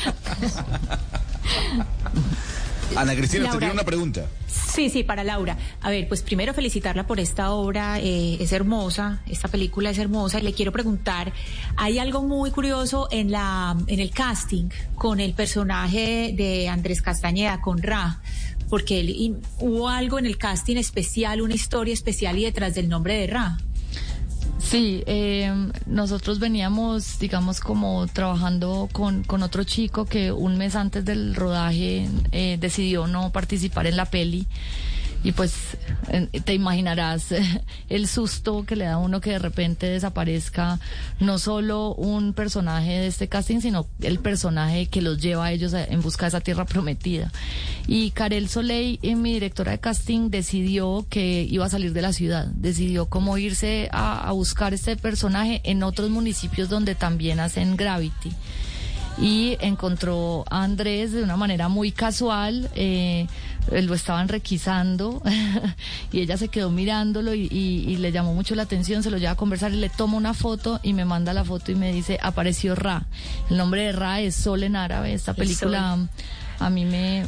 Ana 2.95 3.15
Cristina, 3.15 3.43
Laura. 3.45 3.59
tiene 3.59 3.73
una 3.73 3.83
pregunta. 3.83 4.25
Sí, 4.47 4.89
sí, 4.89 5.03
para 5.03 5.23
Laura. 5.23 5.57
A 5.81 5.89
ver, 5.89 6.07
pues 6.09 6.21
primero 6.21 6.53
felicitarla 6.53 7.07
por 7.07 7.19
esta 7.21 7.51
obra, 7.51 7.99
eh, 7.99 8.37
es 8.41 8.51
hermosa, 8.51 9.21
esta 9.27 9.47
película 9.47 9.89
es 9.91 9.97
hermosa 9.97 10.39
y 10.39 10.43
le 10.43 10.53
quiero 10.53 10.71
preguntar, 10.73 11.31
hay 11.77 11.99
algo 11.99 12.21
muy 12.23 12.51
curioso 12.51 13.07
en 13.11 13.31
la 13.31 13.77
en 13.87 13.99
el 13.99 14.11
casting 14.11 14.69
con 14.95 15.19
el 15.21 15.33
personaje 15.33 16.33
de 16.35 16.67
Andrés 16.67 17.01
Castañeda 17.01 17.61
con 17.61 17.81
Ra, 17.81 18.21
porque 18.69 18.99
él- 18.99 19.09
y 19.09 19.35
hubo 19.59 19.87
algo 19.87 20.19
en 20.19 20.25
el 20.25 20.37
casting 20.37 20.75
especial, 20.77 21.41
una 21.41 21.53
historia 21.55 21.93
especial 21.93 22.37
y 22.39 22.43
detrás 22.43 22.75
del 22.75 22.89
nombre 22.89 23.15
de 23.15 23.27
Ra. 23.27 23.57
Sí, 24.61 25.03
eh, 25.05 25.51
nosotros 25.85 26.39
veníamos, 26.39 27.19
digamos, 27.19 27.59
como 27.59 28.07
trabajando 28.07 28.87
con, 28.91 29.23
con 29.23 29.43
otro 29.43 29.63
chico 29.63 30.05
que 30.05 30.31
un 30.31 30.57
mes 30.57 30.75
antes 30.75 31.03
del 31.03 31.35
rodaje 31.35 32.07
eh, 32.31 32.57
decidió 32.59 33.07
no 33.07 33.31
participar 33.31 33.87
en 33.87 33.97
la 33.97 34.05
peli. 34.05 34.47
Y 35.23 35.33
pues 35.33 35.77
te 36.45 36.53
imaginarás 36.53 37.31
eh, 37.31 37.63
el 37.89 38.07
susto 38.07 38.65
que 38.65 38.75
le 38.75 38.85
da 38.85 38.93
a 38.93 38.97
uno 38.97 39.21
que 39.21 39.31
de 39.31 39.39
repente 39.39 39.87
desaparezca 39.87 40.79
no 41.19 41.37
solo 41.37 41.93
un 41.93 42.33
personaje 42.33 42.91
de 42.91 43.07
este 43.07 43.27
casting, 43.27 43.59
sino 43.59 43.87
el 44.01 44.19
personaje 44.19 44.87
que 44.87 45.01
los 45.01 45.21
lleva 45.21 45.45
a 45.45 45.51
ellos 45.51 45.73
en 45.73 46.01
busca 46.01 46.25
de 46.25 46.29
esa 46.29 46.41
tierra 46.41 46.65
prometida. 46.65 47.31
Y 47.87 48.11
Karel 48.11 48.49
Soleil, 48.49 48.99
eh, 49.03 49.15
mi 49.15 49.33
directora 49.33 49.73
de 49.73 49.79
casting, 49.79 50.29
decidió 50.29 51.05
que 51.09 51.43
iba 51.43 51.65
a 51.65 51.69
salir 51.69 51.93
de 51.93 52.01
la 52.01 52.13
ciudad, 52.13 52.47
decidió 52.47 53.07
cómo 53.07 53.37
irse 53.37 53.89
a, 53.91 54.27
a 54.27 54.31
buscar 54.31 54.73
este 54.73 54.95
personaje 54.95 55.61
en 55.63 55.83
otros 55.83 56.09
municipios 56.09 56.69
donde 56.69 56.95
también 56.95 57.39
hacen 57.39 57.77
Gravity 57.77 58.31
y 59.17 59.57
encontró 59.59 60.43
a 60.49 60.63
Andrés 60.63 61.11
de 61.11 61.23
una 61.23 61.37
manera 61.37 61.67
muy 61.69 61.91
casual, 61.91 62.69
eh, 62.75 63.27
lo 63.69 63.93
estaban 63.93 64.27
requisando 64.27 65.21
y 66.11 66.21
ella 66.21 66.37
se 66.37 66.47
quedó 66.47 66.71
mirándolo 66.71 67.33
y, 67.35 67.41
y- 67.51 67.85
y 67.91 67.97
le 67.97 68.11
llamó 68.11 68.33
mucho 68.33 68.55
la 68.55 68.63
atención, 68.63 69.03
se 69.03 69.11
lo 69.11 69.17
lleva 69.17 69.31
a 69.31 69.35
conversar 69.35 69.71
y 69.73 69.75
le 69.77 69.89
toma 69.89 70.17
una 70.17 70.33
foto 70.33 70.79
y 70.81 70.93
me 70.93 71.05
manda 71.05 71.33
la 71.33 71.43
foto 71.43 71.71
y 71.71 71.75
me 71.75 71.91
dice, 71.93 72.17
apareció 72.21 72.73
Ra. 72.75 73.05
El 73.49 73.57
nombre 73.57 73.83
de 73.83 73.91
Ra 73.91 74.21
es 74.21 74.35
Sol 74.35 74.63
en 74.63 74.75
árabe, 74.75 75.13
esta 75.13 75.31
El 75.31 75.37
película... 75.37 75.97
A 76.61 76.69
mí 76.69 76.85
me 76.85 77.25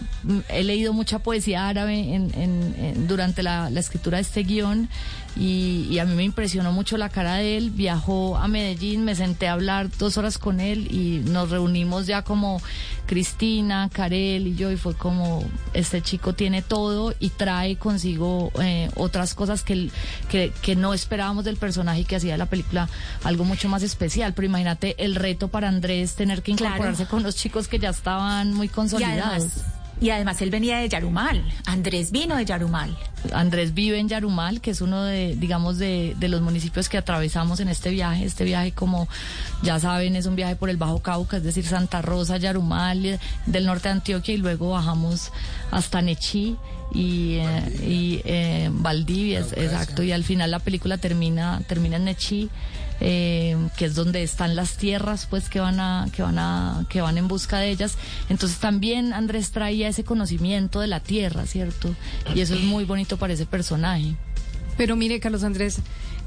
he 0.49 0.63
leído 0.63 0.93
mucha 0.93 1.19
poesía 1.19 1.67
árabe 1.67 2.13
en, 2.13 2.31
en- 2.35 2.75
en- 2.77 3.07
durante 3.07 3.43
la, 3.43 3.69
la 3.69 3.79
escritura 3.79 4.17
de 4.17 4.21
este 4.21 4.43
guion 4.43 4.89
y, 5.35 5.87
y 5.89 5.97
a 5.99 6.05
mí 6.05 6.13
me 6.13 6.23
impresionó 6.23 6.71
mucho 6.71 6.95
la 6.97 7.09
cara 7.09 7.35
de 7.35 7.57
él. 7.57 7.71
Viajó 7.71 8.37
a 8.37 8.47
Medellín, 8.47 9.03
me 9.03 9.15
senté 9.15 9.47
a 9.47 9.53
hablar 9.53 9.89
dos 9.97 10.17
horas 10.17 10.37
con 10.37 10.59
él 10.59 10.87
y 10.91 11.21
nos 11.29 11.49
reunimos 11.49 12.05
ya 12.07 12.21
como 12.21 12.61
Cristina, 13.05 13.89
Karel 13.91 14.47
y 14.47 14.55
yo 14.55 14.71
y 14.71 14.77
fue 14.77 14.95
como 14.95 15.43
este 15.73 16.01
chico 16.01 16.33
tiene 16.33 16.61
todo 16.61 17.13
y 17.19 17.29
trae 17.29 17.75
consigo 17.75 18.51
eh, 18.61 18.89
otras 18.95 19.33
cosas 19.33 19.61
que, 19.63 19.89
que, 20.29 20.51
que 20.61 20.75
no 20.75 20.93
esperábamos 20.93 21.43
del 21.45 21.57
personaje 21.57 22.01
y 22.01 22.05
que 22.05 22.15
hacía 22.15 22.33
de 22.33 22.37
la 22.37 22.45
película 22.45 22.87
algo 23.23 23.43
mucho 23.43 23.67
más 23.69 23.83
especial. 23.83 24.33
Pero 24.33 24.45
imagínate 24.45 24.95
el 25.03 25.15
reto 25.15 25.47
para 25.47 25.67
Andrés 25.67 26.15
tener 26.15 26.41
que 26.41 26.53
Claro. 26.53 26.75
incorporarse 26.75 27.05
con 27.07 27.23
los 27.23 27.35
chicos 27.35 27.67
que 27.67 27.79
ya 27.79 27.89
estaban 27.89 28.53
muy 28.53 28.69
consolidados. 28.69 29.22
Además, 29.23 29.63
y 30.01 30.09
además 30.09 30.41
él 30.41 30.49
venía 30.49 30.77
de 30.79 30.89
Yarumal, 30.89 31.43
Andrés 31.65 32.11
vino 32.11 32.35
de 32.35 32.43
Yarumal. 32.45 32.97
Andrés 33.33 33.73
vive 33.73 33.99
en 33.99 34.09
Yarumal, 34.09 34.59
que 34.59 34.71
es 34.71 34.81
uno 34.81 35.03
de, 35.03 35.35
digamos, 35.37 35.77
de, 35.77 36.13
de 36.19 36.27
los 36.27 36.41
municipios 36.41 36.89
que 36.89 36.97
atravesamos 36.97 37.61
en 37.61 37.69
este 37.69 37.89
viaje. 37.91 38.25
Este 38.25 38.43
viaje, 38.43 38.73
como 38.73 39.07
ya 39.61 39.79
saben, 39.79 40.17
es 40.17 40.25
un 40.25 40.35
viaje 40.35 40.57
por 40.57 40.69
el 40.69 40.75
Bajo 40.75 40.99
Cauca, 41.01 41.37
es 41.37 41.43
decir, 41.43 41.65
Santa 41.65 42.01
Rosa, 42.01 42.35
Yarumal, 42.35 43.05
eh, 43.05 43.19
del 43.45 43.65
norte 43.65 43.87
de 43.87 43.93
Antioquia, 43.93 44.33
y 44.33 44.37
luego 44.37 44.71
bajamos 44.71 45.31
hasta 45.71 46.01
Nechí 46.01 46.57
y, 46.93 47.35
eh, 47.35 47.79
y 47.87 48.21
eh, 48.25 48.69
Valdivia, 48.73 49.39
es- 49.39 49.53
exacto. 49.53 50.03
Y 50.03 50.11
al 50.11 50.25
final 50.25 50.51
la 50.51 50.59
película 50.59 50.97
termina, 50.97 51.61
termina 51.67 51.95
en 51.95 52.05
Nechí. 52.05 52.49
Eh, 53.05 53.57
que 53.77 53.86
es 53.86 53.95
donde 53.95 54.24
están 54.24 54.55
las 54.55 54.77
tierras 54.77 55.27
pues 55.29 55.50
que 55.50 55.60
van 55.60 55.79
a 55.81 56.07
que 56.13 56.22
van 56.22 56.39
a 56.39 56.86
que 56.89 57.01
van 57.01 57.17
en 57.17 57.27
busca 57.27 57.60
de 57.60 57.69
ellas 57.69 57.98
entonces 58.29 58.60
también 58.60 59.12
Andrés 59.12 59.51
traía 59.51 59.89
ese 59.89 60.05
conocimiento 60.05 60.79
de 60.79 60.88
la 60.88 61.01
tierra 61.01 61.45
cierto 61.45 61.93
y 62.33 62.39
eso 62.39 62.55
es 62.55 62.62
muy 62.62 62.86
bonito 62.86 63.17
para 63.17 63.33
ese 63.33 63.45
personaje 63.45 64.15
Pero 64.77 64.95
mire, 64.95 65.19
Carlos 65.19 65.43
Andrés, 65.43 65.79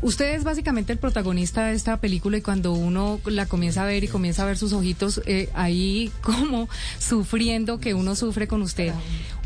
usted 0.03 0.35
es 0.35 0.45
básicamente 0.45 0.93
el 0.93 0.99
protagonista 0.99 1.67
de 1.67 1.75
esta 1.75 1.97
película 2.01 2.37
y 2.37 2.43
cuando 2.43 2.73
uno 2.73 3.21
la 3.25 3.47
comienza 3.47 3.83
a 3.83 3.87
ver 3.87 4.05
y 4.05 4.09
comienza 4.09 4.43
a 4.43 4.47
ver 4.47 4.57
sus 4.57 4.73
ojitos 4.73 5.21
eh, 5.27 5.49
ahí 5.55 6.13
como 6.21 6.69
sufriendo 6.99 7.81
que 7.81 7.95
uno 7.95 8.15
sufre 8.15 8.47
con 8.47 8.63
usted. 8.63 8.93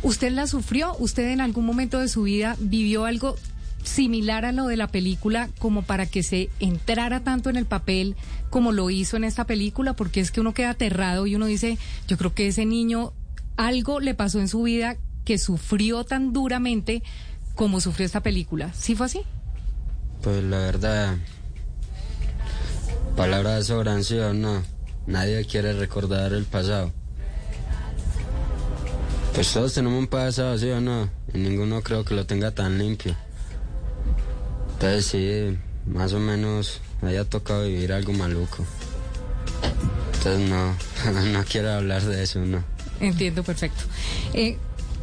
¿Usted 0.03 0.33
la 0.33 0.47
sufrió? 0.47 0.95
¿Usted 0.99 1.29
en 1.31 1.41
algún 1.41 1.65
momento 1.65 1.99
de 1.99 2.09
su 2.09 2.23
vida 2.23 2.57
vivió 2.59 3.05
algo 3.05 3.37
similar 3.83 4.45
a 4.45 4.53
lo 4.53 4.67
de 4.67 4.77
la 4.77 4.89
película 4.89 5.49
como 5.59 5.83
para 5.83 6.07
que 6.07 6.23
se 6.23 6.51
entrara 6.61 7.21
tanto 7.21 7.51
en 7.51 7.57
el 7.57 7.67
papel 7.67 8.17
como 8.51 8.73
lo 8.73 8.91
hizo 8.91 9.17
en 9.17 9.25
esta 9.25 9.47
película? 9.47 9.95
Porque 9.95 10.21
es 10.21 10.31
que 10.31 10.41
uno 10.41 10.55
queda 10.55 10.71
aterrado 10.71 11.27
y 11.27 11.35
uno 11.35 11.47
dice, 11.47 11.79
yo 12.09 12.17
creo 12.17 12.35
que 12.35 12.49
ese 12.49 12.67
niño 12.67 13.13
algo 13.57 14.01
le 14.01 14.15
pasó 14.15 14.41
en 14.41 14.49
su 14.49 14.63
vida 14.63 14.97
que 15.25 15.39
sufrió 15.39 16.05
tan 16.05 16.33
duramente 16.33 17.03
como 17.55 17.81
sufrió 17.81 18.07
esta 18.07 18.23
película. 18.23 18.73
¿Sí 18.73 18.95
fue 18.95 19.07
así? 19.07 19.23
Pues 20.23 20.43
la 20.45 20.59
verdad, 20.59 21.17
palabras 23.17 23.57
de 23.57 23.65
sobranción, 23.65 24.41
no. 24.41 24.63
Nadie 25.07 25.45
quiere 25.45 25.73
recordar 25.73 26.33
el 26.33 26.45
pasado. 26.45 26.93
Pues 29.35 29.53
todos 29.53 29.73
tenemos 29.75 29.99
un 29.99 30.07
pasado, 30.07 30.59
¿sí 30.59 30.69
o 30.71 30.81
no? 30.81 31.09
Y 31.33 31.39
ninguno 31.39 31.83
creo 31.83 32.05
que 32.05 32.15
lo 32.15 32.27
tenga 32.27 32.51
tan 32.51 32.79
limpio. 32.79 33.17
Entonces 34.83 35.05
sí, 35.05 35.59
más 35.87 36.15
o 36.15 36.19
menos 36.19 36.81
haya 37.03 37.27
tocado 37.27 37.67
vivir 37.67 37.93
algo 37.93 38.15
maluco. 38.15 38.65
Entonces 40.15 40.49
no, 40.49 40.75
no 41.33 41.45
quiero 41.45 41.71
hablar 41.71 42.03
de 42.03 42.23
eso, 42.23 42.41
no. 42.41 42.65
Entiendo, 42.99 43.43
perfecto. 43.43 43.85
Eh, 44.33 44.57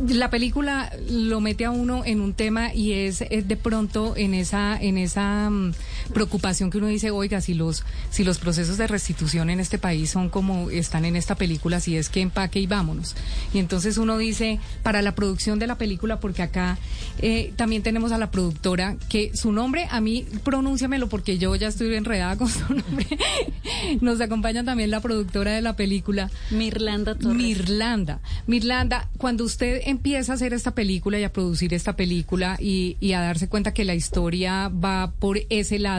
la 0.08 0.32
película 0.32 0.92
lo 1.08 1.42
mete 1.42 1.66
a 1.66 1.70
uno 1.70 2.02
en 2.06 2.22
un 2.22 2.34
tema 2.34 2.74
y 2.74 2.94
es, 2.94 3.22
es 3.22 3.48
de 3.48 3.56
pronto 3.56 4.16
en 4.18 4.34
esa 4.34 4.82
en 4.82 4.98
esa 4.98 5.48
mm, 5.52 5.74
preocupación 6.14 6.70
que 6.70 6.78
uno 6.78 6.88
dice, 6.88 7.12
oiga, 7.12 7.42
si 7.42 7.54
los 7.54 7.84
si 8.10 8.24
los 8.24 8.40
procesos 8.40 8.78
de 8.78 8.88
restitución 8.88 9.50
en 9.50 9.60
este 9.60 9.78
país 9.78 10.10
son 10.10 10.30
como 10.30 10.70
están 10.70 11.06
en 11.06 11.16
esta 11.16 11.36
película, 11.36 11.80
si 11.80 11.98
es 11.98 12.10
que 12.10 12.22
empaque 12.22 12.60
y 12.60 12.68
vámonos. 12.68 13.16
Y 13.54 13.60
entonces 13.60 13.98
uno 13.98 14.18
dice, 14.18 14.60
para 14.84 15.02
la 15.02 15.16
producción 15.16 15.60
de 15.60 15.68
la 15.68 15.78
película, 15.78 16.20
porque 16.20 16.42
acá 16.42 16.78
eh, 17.20 17.54
también 17.56 17.84
tenemos 17.84 18.12
a 18.12 18.18
la 18.18 18.32
productora, 18.32 18.98
que 19.10 19.32
su 19.34 19.52
nombre, 19.52 19.88
a 19.90 20.02
mí, 20.02 20.26
pronúnciamelo 20.44 21.10
porque 21.10 21.38
yo 21.38 21.56
ya 21.56 21.68
estoy 21.68 21.94
enredada 21.96 22.38
con 22.38 22.50
su 22.50 22.60
nombre. 22.74 23.08
Nos 24.02 24.22
acompaña 24.22 24.64
también 24.64 24.92
la 24.92 25.02
productora 25.02 25.52
de 25.52 25.62
la 25.62 25.76
película. 25.76 26.30
Mirlanda 26.52 27.16
Torres. 27.16 27.38
Mirlanda. 27.38 28.20
Mirlanda, 28.46 29.10
cuando 29.18 29.44
usted 29.44 29.82
empieza 29.86 30.32
a 30.32 30.36
hacer 30.36 30.54
esta 30.54 30.72
película 30.76 31.20
y 31.20 31.24
a 31.24 31.34
producir 31.34 31.74
esta 31.74 31.96
película 31.96 32.58
y, 32.60 32.98
y 33.00 33.14
a 33.14 33.22
darse 33.22 33.48
cuenta 33.48 33.74
que 33.74 33.86
la 33.86 33.96
historia 33.96 34.70
va 34.70 35.12
por 35.20 35.40
ese 35.50 35.80
lado, 35.80 35.97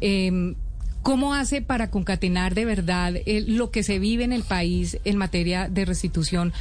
eh, 0.00 0.54
¿Cómo 1.02 1.34
hace 1.34 1.62
para 1.62 1.90
concatenar 1.90 2.54
de 2.54 2.64
verdad 2.64 3.14
eh, 3.26 3.44
lo 3.44 3.72
que 3.72 3.82
se 3.82 3.98
vive 3.98 4.22
en 4.22 4.32
el 4.32 4.44
país 4.44 4.98
en 5.04 5.16
materia 5.16 5.68
de 5.68 5.84
restitución 5.84 6.52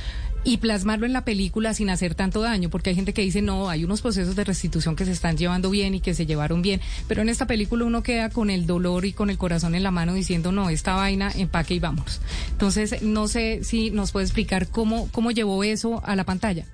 y 0.44 0.58
plasmarlo 0.58 1.06
en 1.06 1.14
la 1.14 1.24
película 1.24 1.76
sin 1.76 1.92
hacer 1.92 2.16
tanto 2.16 2.42
daño? 2.42 2.72
Porque 2.72 2.90
hay 2.90 2.96
gente 2.96 3.14
que 3.14 3.22
dice, 3.22 3.44
no, 3.44 3.70
hay 3.70 3.84
unos 3.84 4.02
procesos 4.02 4.36
de 4.36 4.44
restitución 4.44 4.96
que 4.96 5.06
se 5.06 5.12
están 5.12 5.38
llevando 5.38 5.70
bien 5.70 5.94
y 5.94 6.00
que 6.00 6.16
se 6.16 6.26
llevaron 6.26 6.64
bien, 6.64 6.82
pero 7.08 7.22
en 7.22 7.30
esta 7.30 7.46
película 7.46 7.86
uno 7.86 8.02
queda 8.02 8.32
con 8.32 8.50
el 8.50 8.66
dolor 8.66 9.06
y 9.06 9.14
con 9.14 9.30
el 9.30 9.38
corazón 9.38 9.76
en 9.76 9.84
la 9.84 9.92
mano 9.92 10.16
diciendo, 10.16 10.52
no, 10.52 10.72
esta 10.72 10.96
vaina, 10.96 11.32
empaque 11.36 11.76
y 11.76 11.80
vámonos. 11.80 12.20
Entonces, 12.50 13.04
no 13.04 13.28
sé 13.28 13.64
si 13.64 13.92
nos 13.92 14.12
puede 14.12 14.26
explicar 14.26 14.70
cómo, 14.70 15.08
cómo 15.12 15.30
llevó 15.30 15.64
eso 15.64 16.02
a 16.04 16.16
la 16.16 16.24
pantalla. 16.24 16.66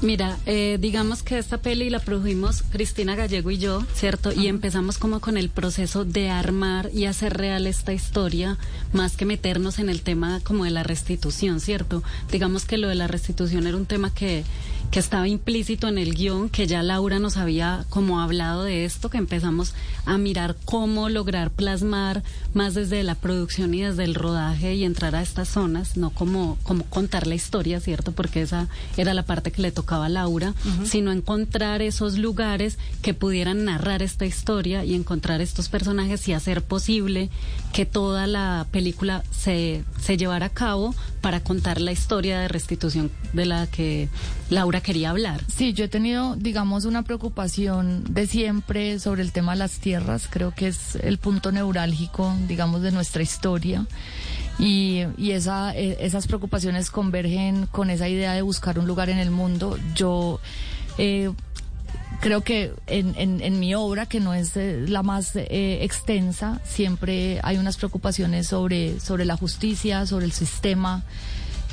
Mira, 0.00 0.38
eh, 0.46 0.78
digamos 0.80 1.22
que 1.22 1.38
esta 1.38 1.58
peli 1.58 1.88
la 1.88 2.00
produjimos 2.00 2.62
Cristina 2.62 3.14
Gallego 3.14 3.50
y 3.50 3.58
yo, 3.58 3.84
¿cierto? 3.94 4.32
Y 4.32 4.48
empezamos 4.48 4.98
como 4.98 5.20
con 5.20 5.36
el 5.36 5.48
proceso 5.48 6.04
de 6.04 6.28
armar 6.30 6.90
y 6.92 7.06
hacer 7.06 7.36
real 7.36 7.66
esta 7.66 7.92
historia, 7.92 8.58
más 8.92 9.16
que 9.16 9.24
meternos 9.24 9.78
en 9.78 9.88
el 9.88 10.02
tema 10.02 10.40
como 10.42 10.64
de 10.64 10.70
la 10.70 10.82
restitución, 10.82 11.60
¿cierto? 11.60 12.02
Digamos 12.30 12.64
que 12.64 12.78
lo 12.78 12.88
de 12.88 12.96
la 12.96 13.06
restitución 13.06 13.66
era 13.66 13.76
un 13.76 13.86
tema 13.86 14.12
que, 14.12 14.44
que 14.92 15.00
estaba 15.00 15.26
implícito 15.26 15.88
en 15.88 15.96
el 15.96 16.14
guion, 16.14 16.50
que 16.50 16.66
ya 16.66 16.82
Laura 16.82 17.18
nos 17.18 17.38
había 17.38 17.86
como 17.88 18.20
hablado 18.20 18.62
de 18.64 18.84
esto, 18.84 19.08
que 19.08 19.16
empezamos 19.16 19.72
a 20.04 20.18
mirar 20.18 20.54
cómo 20.66 21.08
lograr 21.08 21.50
plasmar 21.50 22.22
más 22.52 22.74
desde 22.74 23.02
la 23.02 23.14
producción 23.14 23.72
y 23.72 23.80
desde 23.80 24.04
el 24.04 24.14
rodaje 24.14 24.74
y 24.74 24.84
entrar 24.84 25.16
a 25.16 25.22
estas 25.22 25.48
zonas, 25.48 25.96
no 25.96 26.10
como, 26.10 26.58
como 26.62 26.84
contar 26.84 27.26
la 27.26 27.34
historia, 27.34 27.80
¿cierto? 27.80 28.12
Porque 28.12 28.42
esa 28.42 28.68
era 28.98 29.14
la 29.14 29.22
parte 29.22 29.50
que 29.50 29.62
le 29.62 29.72
tocaba 29.72 30.06
a 30.06 30.10
Laura, 30.10 30.52
sino 30.84 31.10
encontrar 31.10 31.80
esos 31.80 32.18
lugares 32.18 32.76
que 33.00 33.14
pudieran 33.14 33.64
narrar 33.64 34.02
esta 34.02 34.26
historia 34.26 34.84
y 34.84 34.94
encontrar 34.94 35.40
estos 35.40 35.70
personajes 35.70 36.28
y 36.28 36.34
hacer 36.34 36.62
posible 36.62 37.30
que 37.72 37.86
toda 37.86 38.26
la 38.26 38.66
película 38.70 39.24
se, 39.30 39.84
se 40.02 40.18
llevara 40.18 40.46
a 40.46 40.50
cabo 40.50 40.94
para 41.22 41.40
contar 41.40 41.80
la 41.80 41.92
historia 41.92 42.40
de 42.40 42.48
restitución 42.48 43.10
de 43.32 43.46
la 43.46 43.66
que 43.68 44.10
Laura 44.52 44.82
quería 44.82 45.10
hablar. 45.10 45.40
Sí, 45.48 45.72
yo 45.72 45.86
he 45.86 45.88
tenido, 45.88 46.36
digamos, 46.36 46.84
una 46.84 47.02
preocupación 47.02 48.04
de 48.12 48.26
siempre 48.26 48.98
sobre 48.98 49.22
el 49.22 49.32
tema 49.32 49.52
de 49.52 49.58
las 49.58 49.78
tierras. 49.78 50.28
Creo 50.30 50.54
que 50.54 50.68
es 50.68 50.96
el 50.96 51.16
punto 51.16 51.52
neurálgico, 51.52 52.34
digamos, 52.46 52.82
de 52.82 52.92
nuestra 52.92 53.22
historia. 53.22 53.86
Y, 54.58 55.04
y 55.16 55.30
esa, 55.30 55.74
eh, 55.74 55.96
esas 56.00 56.26
preocupaciones 56.26 56.90
convergen 56.90 57.66
con 57.66 57.88
esa 57.88 58.10
idea 58.10 58.34
de 58.34 58.42
buscar 58.42 58.78
un 58.78 58.86
lugar 58.86 59.08
en 59.08 59.18
el 59.18 59.30
mundo. 59.30 59.78
Yo 59.94 60.38
eh, 60.98 61.30
creo 62.20 62.42
que 62.42 62.74
en, 62.86 63.14
en, 63.16 63.40
en, 63.40 63.58
mi 63.58 63.74
obra, 63.74 64.04
que 64.04 64.20
no 64.20 64.34
es 64.34 64.54
eh, 64.58 64.84
la 64.86 65.02
más 65.02 65.34
eh, 65.34 65.78
extensa, 65.82 66.60
siempre 66.64 67.40
hay 67.42 67.56
unas 67.56 67.78
preocupaciones 67.78 68.48
sobre, 68.48 69.00
sobre 69.00 69.24
la 69.24 69.36
justicia, 69.38 70.04
sobre 70.04 70.26
el 70.26 70.32
sistema 70.32 71.04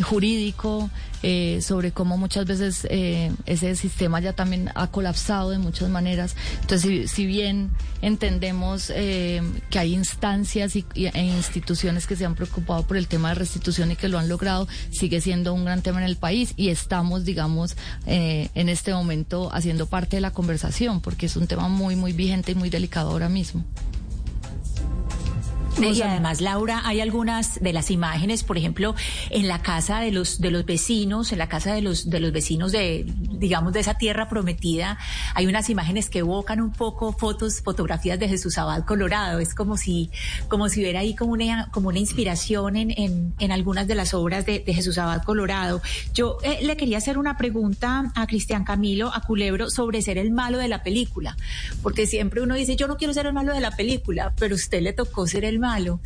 jurídico, 0.01 0.89
eh, 1.22 1.60
sobre 1.62 1.91
cómo 1.91 2.18
muchas 2.18 2.46
veces 2.46 2.88
eh, 2.89 3.32
ese 3.46 3.75
sistema 3.75 4.20
ya 4.22 4.34
también 4.34 4.72
ha 4.75 4.88
colapsado 4.88 5.50
de 5.50 5.58
muchas 5.58 5.89
maneras. 5.89 6.36
Entonces, 6.62 7.12
si, 7.12 7.25
bien 7.25 7.72
entendemos 8.01 8.91
eh, 8.96 9.41
que 9.70 9.79
hay 9.79 9.94
instancias 9.94 10.75
y, 10.75 10.86
e 10.96 11.24
instituciones 11.24 12.08
que 12.08 12.15
se 12.15 12.25
han 12.25 12.36
preocupado 12.36 12.84
por 12.84 12.98
el 12.98 13.08
tema 13.08 13.29
de 13.29 13.36
restitución 13.36 13.91
y 13.91 13.96
que 13.96 14.08
lo 14.08 14.18
han 14.18 14.29
logrado, 14.29 14.68
sigue 14.91 15.22
siendo 15.22 15.53
un 15.53 15.65
gran 15.65 15.82
tema 15.82 16.00
en 16.00 16.06
el 16.06 16.15
país 16.15 16.53
y 16.56 16.70
estamos, 16.70 17.25
digamos, 17.25 17.75
eh, 18.06 18.50
en 18.56 18.70
este 18.70 18.94
momento 18.94 19.50
haciendo 19.53 19.88
parte 19.88 20.18
de 20.18 20.22
la 20.22 20.32
conversación 20.32 21.01
porque 21.01 21.25
es 21.25 21.36
un 21.36 21.48
tema 21.48 21.68
muy, 21.68 21.96
muy 21.96 22.13
vigente 22.13 22.53
y 22.53 22.56
muy 22.56 22.70
delicado 22.70 23.12
ahora 23.12 23.29
mismo. 23.29 23.65
Y 25.81 26.01
además, 26.01 26.41
Laura, 26.41 26.81
hay 26.86 27.01
algunas 27.01 27.62
de 27.62 27.74
las 27.74 27.89
imágenes, 27.89 28.43
por 28.43 28.57
ejemplo, 28.57 28.95
en 29.29 29.48
la 29.48 29.62
casa 29.62 30.00
de 30.00 30.12
los 30.12 30.41
de 30.41 30.51
los 30.51 30.65
vecinos, 30.65 31.31
en 31.31 31.38
la 31.38 31.48
casa 31.48 31.74
de 31.74 31.81
los 31.81 32.09
de 32.09 32.19
los 32.19 32.31
vecinos 32.31 32.71
de, 32.71 33.05
digamos, 33.07 33.74
de 33.74 33.79
esa 33.79 33.95
tierra 33.95 34.27
prometida, 34.27 34.98
hay 35.36 35.48
unas 35.48 35.69
imágenes 35.69 36.09
que 36.09 36.19
evocan 36.19 36.62
un 36.62 36.71
poco 36.71 37.13
fotos, 37.13 37.62
fotografías 37.62 38.19
de 38.19 38.27
Jesús 38.27 38.57
Abad 38.57 38.86
Colorado. 38.86 39.39
Es 39.39 39.55
como 39.55 39.77
si, 39.77 40.12
como 40.48 40.67
si 40.67 40.81
hubiera 40.81 41.00
ahí 41.00 41.15
como 41.15 41.31
una, 41.31 41.69
como 41.71 41.89
una 41.89 42.00
inspiración 42.00 42.75
en, 42.75 42.91
en, 42.91 43.33
en 43.39 43.51
algunas 43.51 43.88
de 43.88 43.95
las 43.95 44.13
obras 44.13 44.45
de, 44.45 44.59
de 44.59 44.74
Jesús 44.74 44.98
Abad 44.98 45.24
Colorado. 45.24 45.81
Yo 46.13 46.38
eh, 46.43 46.59
le 46.62 46.75
quería 46.75 46.98
hacer 46.98 47.17
una 47.17 47.38
pregunta 47.38 48.12
a 48.15 48.27
Cristian 48.27 48.65
Camilo, 48.65 49.13
a 49.13 49.21
Culebro, 49.21 49.69
sobre 49.69 50.01
ser 50.01 50.17
el 50.17 50.31
malo 50.31 50.57
de 50.57 50.67
la 50.67 50.83
película, 50.83 51.38
porque 51.81 52.05
siempre 52.05 52.41
uno 52.41 52.55
dice, 52.55 52.75
yo 52.75 52.88
no 52.88 52.98
quiero 52.98 53.13
ser 53.13 53.27
el 53.27 53.33
malo 53.33 53.53
de 53.53 53.62
la 53.62 53.71
película, 53.71 54.33
pero 54.38 54.55
usted 54.55 54.81
le 54.81 54.93
tocó 54.93 55.25
ser 55.25 55.45
el 55.45 55.59
malo 55.59 55.68
malo. 55.69 55.99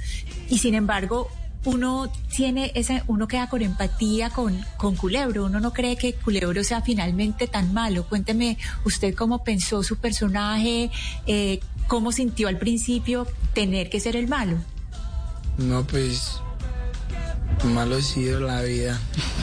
Y 0.49 0.57
sin 0.57 0.75
embargo, 0.75 1.29
uno 1.65 2.11
tiene 2.35 2.71
ese, 2.75 3.03
uno 3.07 3.27
queda 3.27 3.47
con 3.47 3.61
empatía 3.61 4.29
con, 4.29 4.59
con 4.77 4.95
Culebro, 4.95 5.45
uno 5.45 5.59
no 5.59 5.71
cree 5.71 5.95
que 5.95 6.13
Culebro 6.13 6.63
sea 6.63 6.81
finalmente 6.81 7.47
tan 7.47 7.73
malo. 7.73 8.05
Cuénteme 8.07 8.57
usted 8.83 9.15
cómo 9.15 9.43
pensó 9.43 9.83
su 9.83 9.95
personaje, 9.97 10.91
eh, 11.25 11.59
cómo 11.87 12.11
sintió 12.11 12.49
al 12.49 12.57
principio 12.57 13.25
tener 13.53 13.89
que 13.89 13.99
ser 13.99 14.15
el 14.15 14.27
malo. 14.27 14.57
No, 15.57 15.85
pues 15.85 16.41
malo 17.63 17.95
ha 17.95 18.01
sido 18.01 18.41
la 18.41 18.61
vida. 18.61 18.99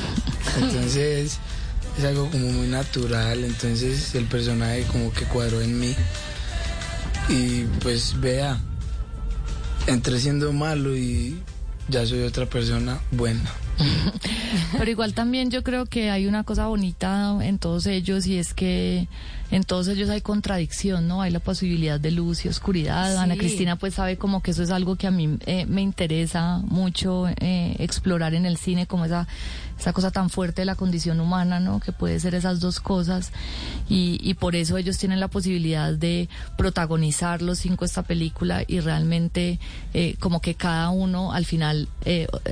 Entonces 0.61 1.39
es 1.97 2.05
algo 2.05 2.31
como 2.31 2.49
muy 2.49 2.67
natural, 2.67 3.45
entonces 3.45 4.15
el 4.15 4.25
personaje 4.25 4.85
como 4.85 5.13
que 5.13 5.25
cuadró 5.25 5.61
en 5.61 5.79
mí. 5.79 5.95
Y 7.29 7.65
pues 7.83 8.19
vea, 8.21 8.59
entré 9.87 10.19
siendo 10.21 10.53
malo 10.53 10.97
y 10.97 11.37
ya 11.89 12.07
soy 12.07 12.23
otra 12.23 12.47
persona 12.47 13.01
buena. 13.13 13.51
Pero 14.79 14.91
igual 14.91 15.15
también 15.15 15.51
yo 15.51 15.63
creo 15.63 15.87
que 15.87 16.11
hay 16.11 16.27
una 16.27 16.45
cosa 16.45 16.67
bonita 16.67 17.37
en 17.43 17.59
todos 17.59 17.87
ellos 17.87 18.27
y 18.27 18.39
es 18.39 18.55
que 18.55 19.09
en 19.51 19.65
todos 19.65 19.89
ellos 19.89 20.09
hay 20.11 20.21
contradicción, 20.21 21.09
¿no? 21.09 21.23
Hay 21.23 21.33
la 21.33 21.41
posibilidad 21.41 21.99
de 21.99 22.13
luz 22.13 22.45
y 22.45 22.49
oscuridad. 22.49 23.13
Sí. 23.13 23.19
Ana 23.19 23.37
Cristina 23.37 23.77
pues 23.77 23.95
sabe 23.95 24.17
como 24.17 24.43
que 24.43 24.53
eso 24.53 24.63
es 24.63 24.71
algo 24.71 24.97
que 24.97 25.07
a 25.07 25.11
mí 25.11 25.39
eh, 25.47 25.67
me 25.67 25.83
interesa 25.83 26.59
mucho 26.59 27.27
eh, 27.29 27.75
explorar 27.79 28.35
en 28.35 28.47
el 28.47 28.57
cine, 28.57 28.87
como 28.87 29.05
esa 29.05 29.27
esa 29.79 29.95
cosa 29.95 30.11
tan 30.11 30.29
fuerte 30.29 30.61
de 30.61 30.67
la 30.67 30.75
condición 30.75 31.21
humana, 31.21 31.59
¿no? 31.59 31.81
Que 31.81 31.91
puede 31.91 32.21
ser 32.21 32.35
esas 32.35 32.61
dos 32.61 32.81
cosas. 32.81 33.33
Y, 33.89 34.21
y, 34.23 34.35
por 34.35 34.55
eso 34.55 34.77
ellos 34.77 34.99
tienen 34.99 35.21
la 35.21 35.29
posibilidad 35.29 35.95
de 35.95 36.29
protagonizar 36.59 37.41
los 37.41 37.61
cinco 37.61 37.87
esta 37.87 38.03
película 38.03 38.63
y 38.67 38.81
realmente 38.81 39.59
eh, 39.95 40.17
como 40.21 40.43
que 40.43 40.55
cada 40.55 40.91
uno 40.91 41.33
al 41.33 41.47
final 41.47 41.89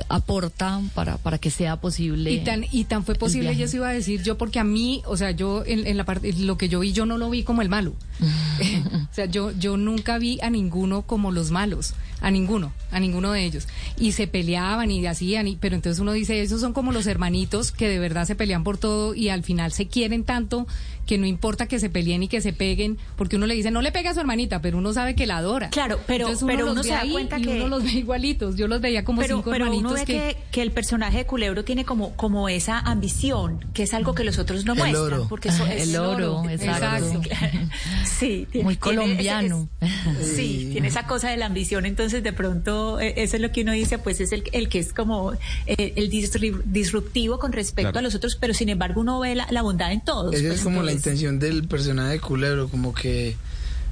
aporta 0.09 0.81
para, 0.95 1.17
para 1.17 1.37
que 1.37 1.51
sea 1.51 1.75
posible. 1.75 1.88
Y 2.31 2.39
tan, 2.43 2.65
y 2.71 2.85
tan 2.85 3.03
fue 3.03 3.15
posible, 3.15 3.55
yo 3.55 3.67
se 3.67 3.77
iba 3.77 3.89
a 3.89 3.93
decir, 3.93 4.23
yo 4.23 4.37
porque 4.37 4.59
a 4.59 4.63
mí, 4.63 5.01
o 5.05 5.17
sea, 5.17 5.31
yo 5.31 5.63
en, 5.65 5.85
en 5.87 5.97
la 5.97 6.05
parte, 6.05 6.33
lo 6.33 6.57
que 6.57 6.69
yo 6.69 6.79
vi, 6.79 6.93
yo 6.93 7.05
no 7.05 7.17
lo 7.17 7.29
vi 7.29 7.43
como 7.43 7.61
el 7.61 7.69
malo. 7.69 7.93
o 8.19 9.13
sea, 9.13 9.25
yo, 9.25 9.51
yo 9.51 9.77
nunca 9.77 10.17
vi 10.17 10.39
a 10.41 10.49
ninguno 10.49 11.03
como 11.03 11.31
los 11.31 11.51
malos, 11.51 11.93
a 12.21 12.31
ninguno, 12.31 12.73
a 12.91 12.99
ninguno 12.99 13.31
de 13.31 13.43
ellos. 13.45 13.67
Y 13.97 14.11
se 14.13 14.27
peleaban 14.27 14.91
y 14.91 15.05
hacían, 15.05 15.47
y, 15.47 15.55
pero 15.55 15.75
entonces 15.75 15.99
uno 15.99 16.11
dice, 16.13 16.41
esos 16.41 16.61
son 16.61 16.73
como 16.73 16.91
los 16.91 17.07
hermanitos 17.07 17.71
que 17.71 17.87
de 17.87 17.99
verdad 17.99 18.25
se 18.25 18.35
pelean 18.35 18.63
por 18.63 18.77
todo 18.77 19.15
y 19.15 19.29
al 19.29 19.43
final 19.43 19.71
se 19.71 19.87
quieren 19.87 20.23
tanto 20.23 20.67
que 21.05 21.17
no 21.17 21.25
importa 21.25 21.65
que 21.65 21.79
se 21.79 21.89
peleen 21.89 22.21
y 22.21 22.27
que 22.27 22.39
se 22.39 22.53
peguen, 22.53 22.99
porque 23.15 23.35
uno 23.37 23.47
le 23.47 23.55
dice, 23.55 23.71
no 23.71 23.81
le 23.81 23.91
pega 23.91 24.11
a 24.11 24.13
su 24.13 24.19
hermanita, 24.19 24.61
pero 24.61 24.77
uno 24.77 24.93
sabe 24.93 25.15
que 25.15 25.25
la 25.25 25.37
adora. 25.37 25.69
Claro, 25.71 25.99
pero- 26.05 26.27
Entonces 26.27 26.45
pero 26.47 26.65
los 26.65 26.73
uno 26.73 26.83
se 26.83 26.89
da 26.89 27.01
cuenta 27.11 27.39
y 27.39 27.41
que- 27.41 27.55
uno 27.55 27.67
los 27.67 27.83
ve 27.83 27.91
igualitos. 27.93 28.55
Yo 28.57 28.67
los 28.67 28.79
veía 28.79 29.03
como 29.03 29.19
pero, 29.21 29.37
cinco 29.37 29.49
pero 29.49 29.65
hermanitos 29.65 29.91
uno 29.91 29.99
ve 29.99 30.05
que... 30.05 30.37
que 30.51 30.61
el 30.61 30.71
personaje 30.71 31.17
de 31.17 31.25
Culebro 31.25 31.63
tiene 31.63 31.83
como, 31.83 32.15
como 32.15 32.47
esa 32.47 32.77
ambición, 32.77 33.65
que 33.73 33.81
es 33.83 33.95
algo 33.95 34.13
que 34.13 34.23
los 34.23 34.37
otros 34.37 34.65
no 34.65 34.73
El 34.73 34.79
muestran. 34.79 35.03
oro. 35.03 35.25
Porque 35.27 35.49
eso 35.49 35.65
es 35.67 35.89
El 35.89 35.95
oro, 35.97 36.47
exacto. 36.47 37.21
Sí, 38.05 38.47
tiene- 38.51 38.65
Muy 38.65 38.75
tiene 38.75 38.97
colombiano. 38.97 39.67
ese- 39.81 40.35
sí, 40.35 40.69
tiene 40.71 40.89
esa 40.89 41.07
cosa 41.07 41.29
de 41.29 41.37
la 41.37 41.45
ambición. 41.47 41.85
Entonces, 41.87 42.08
de 42.11 42.33
pronto, 42.33 42.99
eh, 42.99 43.13
eso 43.17 43.35
es 43.37 43.41
lo 43.41 43.51
que 43.51 43.61
uno 43.61 43.71
dice, 43.71 43.97
pues 43.99 44.19
es 44.19 44.31
el, 44.31 44.43
el 44.51 44.67
que 44.69 44.79
es 44.79 44.93
como 44.93 45.33
eh, 45.65 45.93
el 45.95 46.09
disru- 46.11 46.61
disruptivo 46.65 47.39
con 47.39 47.51
respecto 47.51 47.91
Claro. 47.91 47.99
a 47.99 48.01
los 48.01 48.15
otros, 48.15 48.35
pero 48.39 48.53
sin 48.53 48.69
embargo, 48.69 49.01
uno 49.01 49.19
ve 49.19 49.35
la, 49.35 49.47
la 49.51 49.61
bondad 49.61 49.91
en 49.91 50.01
todos. 50.01 50.33
Esa 50.33 50.43
pues, 50.47 50.57
es 50.59 50.63
como 50.63 50.83
la 50.83 50.91
entonces- 50.91 51.21
intención 51.21 51.39
del 51.39 51.67
personaje 51.67 52.11
de 52.13 52.19
Culebro, 52.19 52.67
como 52.69 52.93
que 52.93 53.35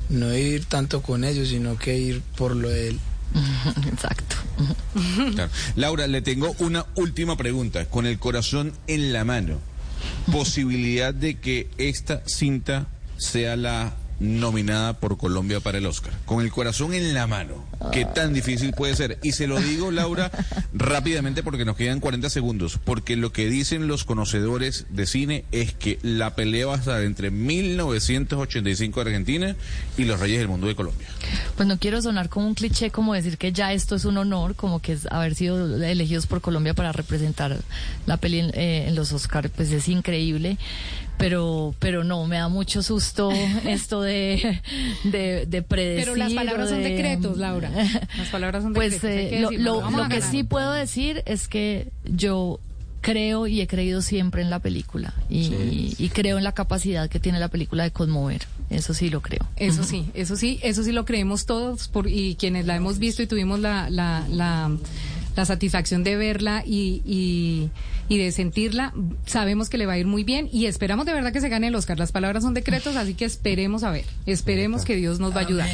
no 0.09 0.36
ir 0.36 0.65
tanto 0.65 1.01
con 1.01 1.24
ellos, 1.24 1.50
sino 1.50 1.77
que 1.77 1.97
ir 1.97 2.21
por 2.38 2.55
lo 2.55 2.69
de 2.69 2.89
él. 2.89 3.00
Exacto. 3.91 4.36
Claro. 5.36 5.51
Laura, 5.75 6.07
le 6.07 6.21
tengo 6.21 6.55
una 6.59 6.86
última 6.95 7.36
pregunta. 7.38 7.86
Con 7.86 8.05
el 8.05 8.17
corazón 8.19 8.71
en 8.88 9.12
la 9.13 9.25
mano, 9.25 9.59
posibilidad 10.31 11.13
de 11.13 11.36
que 11.39 11.67
esta 11.77 12.21
cinta 12.25 12.88
sea 13.17 13.55
la 13.57 13.93
nominada 14.19 15.00
por 15.00 15.17
Colombia 15.17 15.59
para 15.59 15.77
el 15.77 15.86
Oscar. 15.86 16.13
Con 16.25 16.43
el 16.43 16.51
corazón 16.51 16.93
en 16.93 17.13
la 17.13 17.27
mano. 17.27 17.65
¿Qué 17.91 18.05
tan 18.05 18.33
difícil 18.33 18.74
puede 18.74 18.95
ser? 18.95 19.19
Y 19.21 19.33
se 19.33 19.47
lo 19.47 19.59
digo, 19.59 19.91
Laura, 19.91 20.31
rápidamente 20.74 21.43
porque 21.43 21.65
nos 21.65 21.75
quedan 21.75 22.00
40 22.00 22.29
segundos. 22.29 22.79
Porque 22.83 23.15
lo 23.15 23.31
que 23.31 23.50
dicen 23.50 23.88
los 23.88 24.03
conocedores 24.03 24.88
de 24.89 25.05
cine 25.05 25.45
es 25.51 25.74
que 25.74 26.00
la 26.01 26.36
pelea 26.36 26.67
va 26.67 26.75
a 26.75 26.79
estar 26.79 27.03
entre 27.03 27.31
1985 27.31 29.03
de 29.03 29.09
Argentina 29.09 29.55
y 29.97 30.05
los 30.05 30.19
Reyes 30.19 30.39
del 30.39 30.47
Mundo 30.47 30.67
de 30.67 30.75
Colombia. 30.75 31.07
Pues 31.58 31.68
no 31.68 31.78
quiero 31.80 32.02
sonar 32.02 32.30
como 32.30 32.48
un 32.48 32.54
cliché, 32.54 32.92
como 32.92 33.14
decir 33.14 33.38
que 33.38 33.52
ya 33.52 33.74
esto 33.74 33.96
es 33.96 34.06
un 34.06 34.16
honor, 34.18 34.56
como 34.56 34.80
que 34.80 34.94
es 34.94 35.08
haber 35.12 35.34
sido 35.36 35.84
elegidos 35.84 36.28
por 36.28 36.40
Colombia 36.40 36.74
para 36.76 36.92
representar 36.94 37.58
la 38.06 38.18
peli 38.18 38.40
en, 38.40 38.52
eh, 38.54 38.86
en 38.88 38.96
los 38.96 39.12
Oscars, 39.12 39.50
pues 39.56 39.72
es 39.72 39.90
increíble. 39.90 40.58
Pero, 41.18 41.74
pero 41.80 42.04
no, 42.04 42.28
me 42.28 42.36
da 42.38 42.48
mucho 42.48 42.84
susto 42.84 43.32
esto 43.66 44.02
de, 44.04 44.62
de, 45.04 45.48
de 45.48 45.62
predecir. 45.64 46.06
Pero 46.06 46.16
las 46.16 46.34
palabras 46.34 46.70
son 46.70 46.84
de- 46.84 46.90
decretos, 46.90 47.38
Laura. 47.40 47.72
Las 48.18 48.28
palabras 48.30 48.62
son 48.64 48.74
Pues 48.74 49.02
decretos. 49.02 49.52
eh, 49.52 49.58
lo, 49.58 49.82
lo- 49.82 49.90
lo 49.90 50.10
que 50.10 50.22
sí 50.22 50.44
puedo 50.44 50.72
decir 50.74 51.24
es 51.26 51.48
que 51.48 51.88
yo 52.06 52.60
creo 53.08 53.48
y 53.48 53.62
he 53.62 53.68
creído 53.68 54.02
siempre 54.02 54.42
en 54.42 54.50
la 54.50 54.60
película 54.60 55.14
y, 55.30 55.96
y 55.98 56.10
creo 56.10 56.38
en 56.38 56.44
la 56.44 56.52
capacidad 56.52 57.10
que 57.10 57.22
tiene 57.22 57.40
la 57.40 57.48
película 57.48 57.84
de 57.84 57.92
conmover. 57.92 58.42
Eso 58.70 58.94
sí 58.94 59.10
lo 59.10 59.22
creo. 59.22 59.48
Eso 59.56 59.86
sí, 59.86 60.10
eso 60.14 60.36
sí, 60.36 60.60
eso 60.62 60.84
sí 60.84 60.92
lo 60.92 61.06
creemos 61.06 61.46
todos 61.46 61.88
por, 61.88 62.10
y 62.10 62.36
quienes 62.36 62.66
la 62.66 62.76
hemos 62.76 63.00
visto 63.00 63.24
y 63.24 63.28
tuvimos 63.28 63.62
la, 63.62 63.90
la, 63.90 64.28
la, 64.30 64.76
la 65.38 65.46
satisfacción 65.46 66.04
de 66.04 66.18
verla 66.18 66.64
y, 66.66 67.02
y, 67.06 67.70
y 68.10 68.18
de 68.18 68.34
sentirla, 68.34 68.94
sabemos 69.26 69.70
que 69.70 69.78
le 69.78 69.86
va 69.86 69.94
a 69.94 69.98
ir 69.98 70.06
muy 70.06 70.26
bien 70.26 70.50
y 70.52 70.66
esperamos 70.66 71.06
de 71.06 71.14
verdad 71.14 71.32
que 71.32 71.40
se 71.40 71.48
gane 71.48 71.68
el 71.68 71.76
Oscar. 71.76 71.98
Las 71.98 72.12
palabras 72.12 72.44
son 72.44 72.54
decretos, 72.54 72.98
así 72.98 73.14
que 73.14 73.24
esperemos 73.24 73.84
a 73.84 73.92
ver, 73.92 74.06
esperemos 74.26 74.84
que 74.84 74.98
Dios 74.98 75.22
nos 75.22 75.32
va 75.32 75.38
a 75.42 75.46
ayudar. 75.46 75.70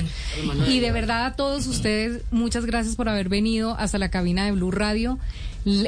Y 0.68 0.80
de 0.80 0.92
verdad 0.92 1.26
a 1.26 1.36
todos 1.36 1.66
ustedes, 1.66 2.22
muchas 2.30 2.66
gracias 2.66 2.96
por 2.96 3.10
haber 3.10 3.28
venido 3.28 3.76
hasta 3.80 3.98
la 3.98 4.10
cabina 4.10 4.46
de 4.46 4.52
Blue 4.52 4.70
Radio. 4.72 5.18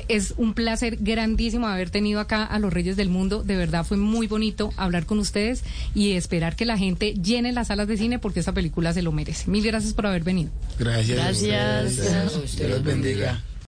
Es 0.08 0.34
un 0.38 0.54
placer 0.54 0.98
grandísimo 1.00 1.68
haber 1.68 1.90
tenido 1.90 2.20
acá 2.20 2.44
a 2.46 2.60
los 2.60 2.74
Reyes 2.74 2.96
del 2.96 3.10
Mundo. 3.10 3.44
De 3.44 3.56
verdad 3.58 3.86
fue 3.86 3.98
muy 3.98 4.28
bonito 4.28 4.72
hablar 4.78 5.06
con 5.06 5.20
ustedes 5.20 5.64
y 5.94 6.12
esperar 6.12 6.56
que 6.56 6.66
la 6.66 6.78
gente 6.78 7.14
llene 7.14 7.52
las 7.52 7.68
salas 7.68 7.88
de 7.88 7.98
cine 7.98 8.20
porque 8.20 8.40
esta 8.40 8.54
película 8.54 8.94
se 8.94 9.02
lo 9.02 9.12
merece. 9.12 9.50
Mil 9.50 9.64
gracias 9.66 9.94
por 9.94 10.08
haber 10.08 10.24
venido. 10.24 10.52
Gracias. 10.80 11.20
a 11.20 11.24
Gracias. 11.24 12.36
ustedes. 12.36 12.56
Dios 12.58 12.70
los 12.70 12.84
bendiga. 12.84 13.42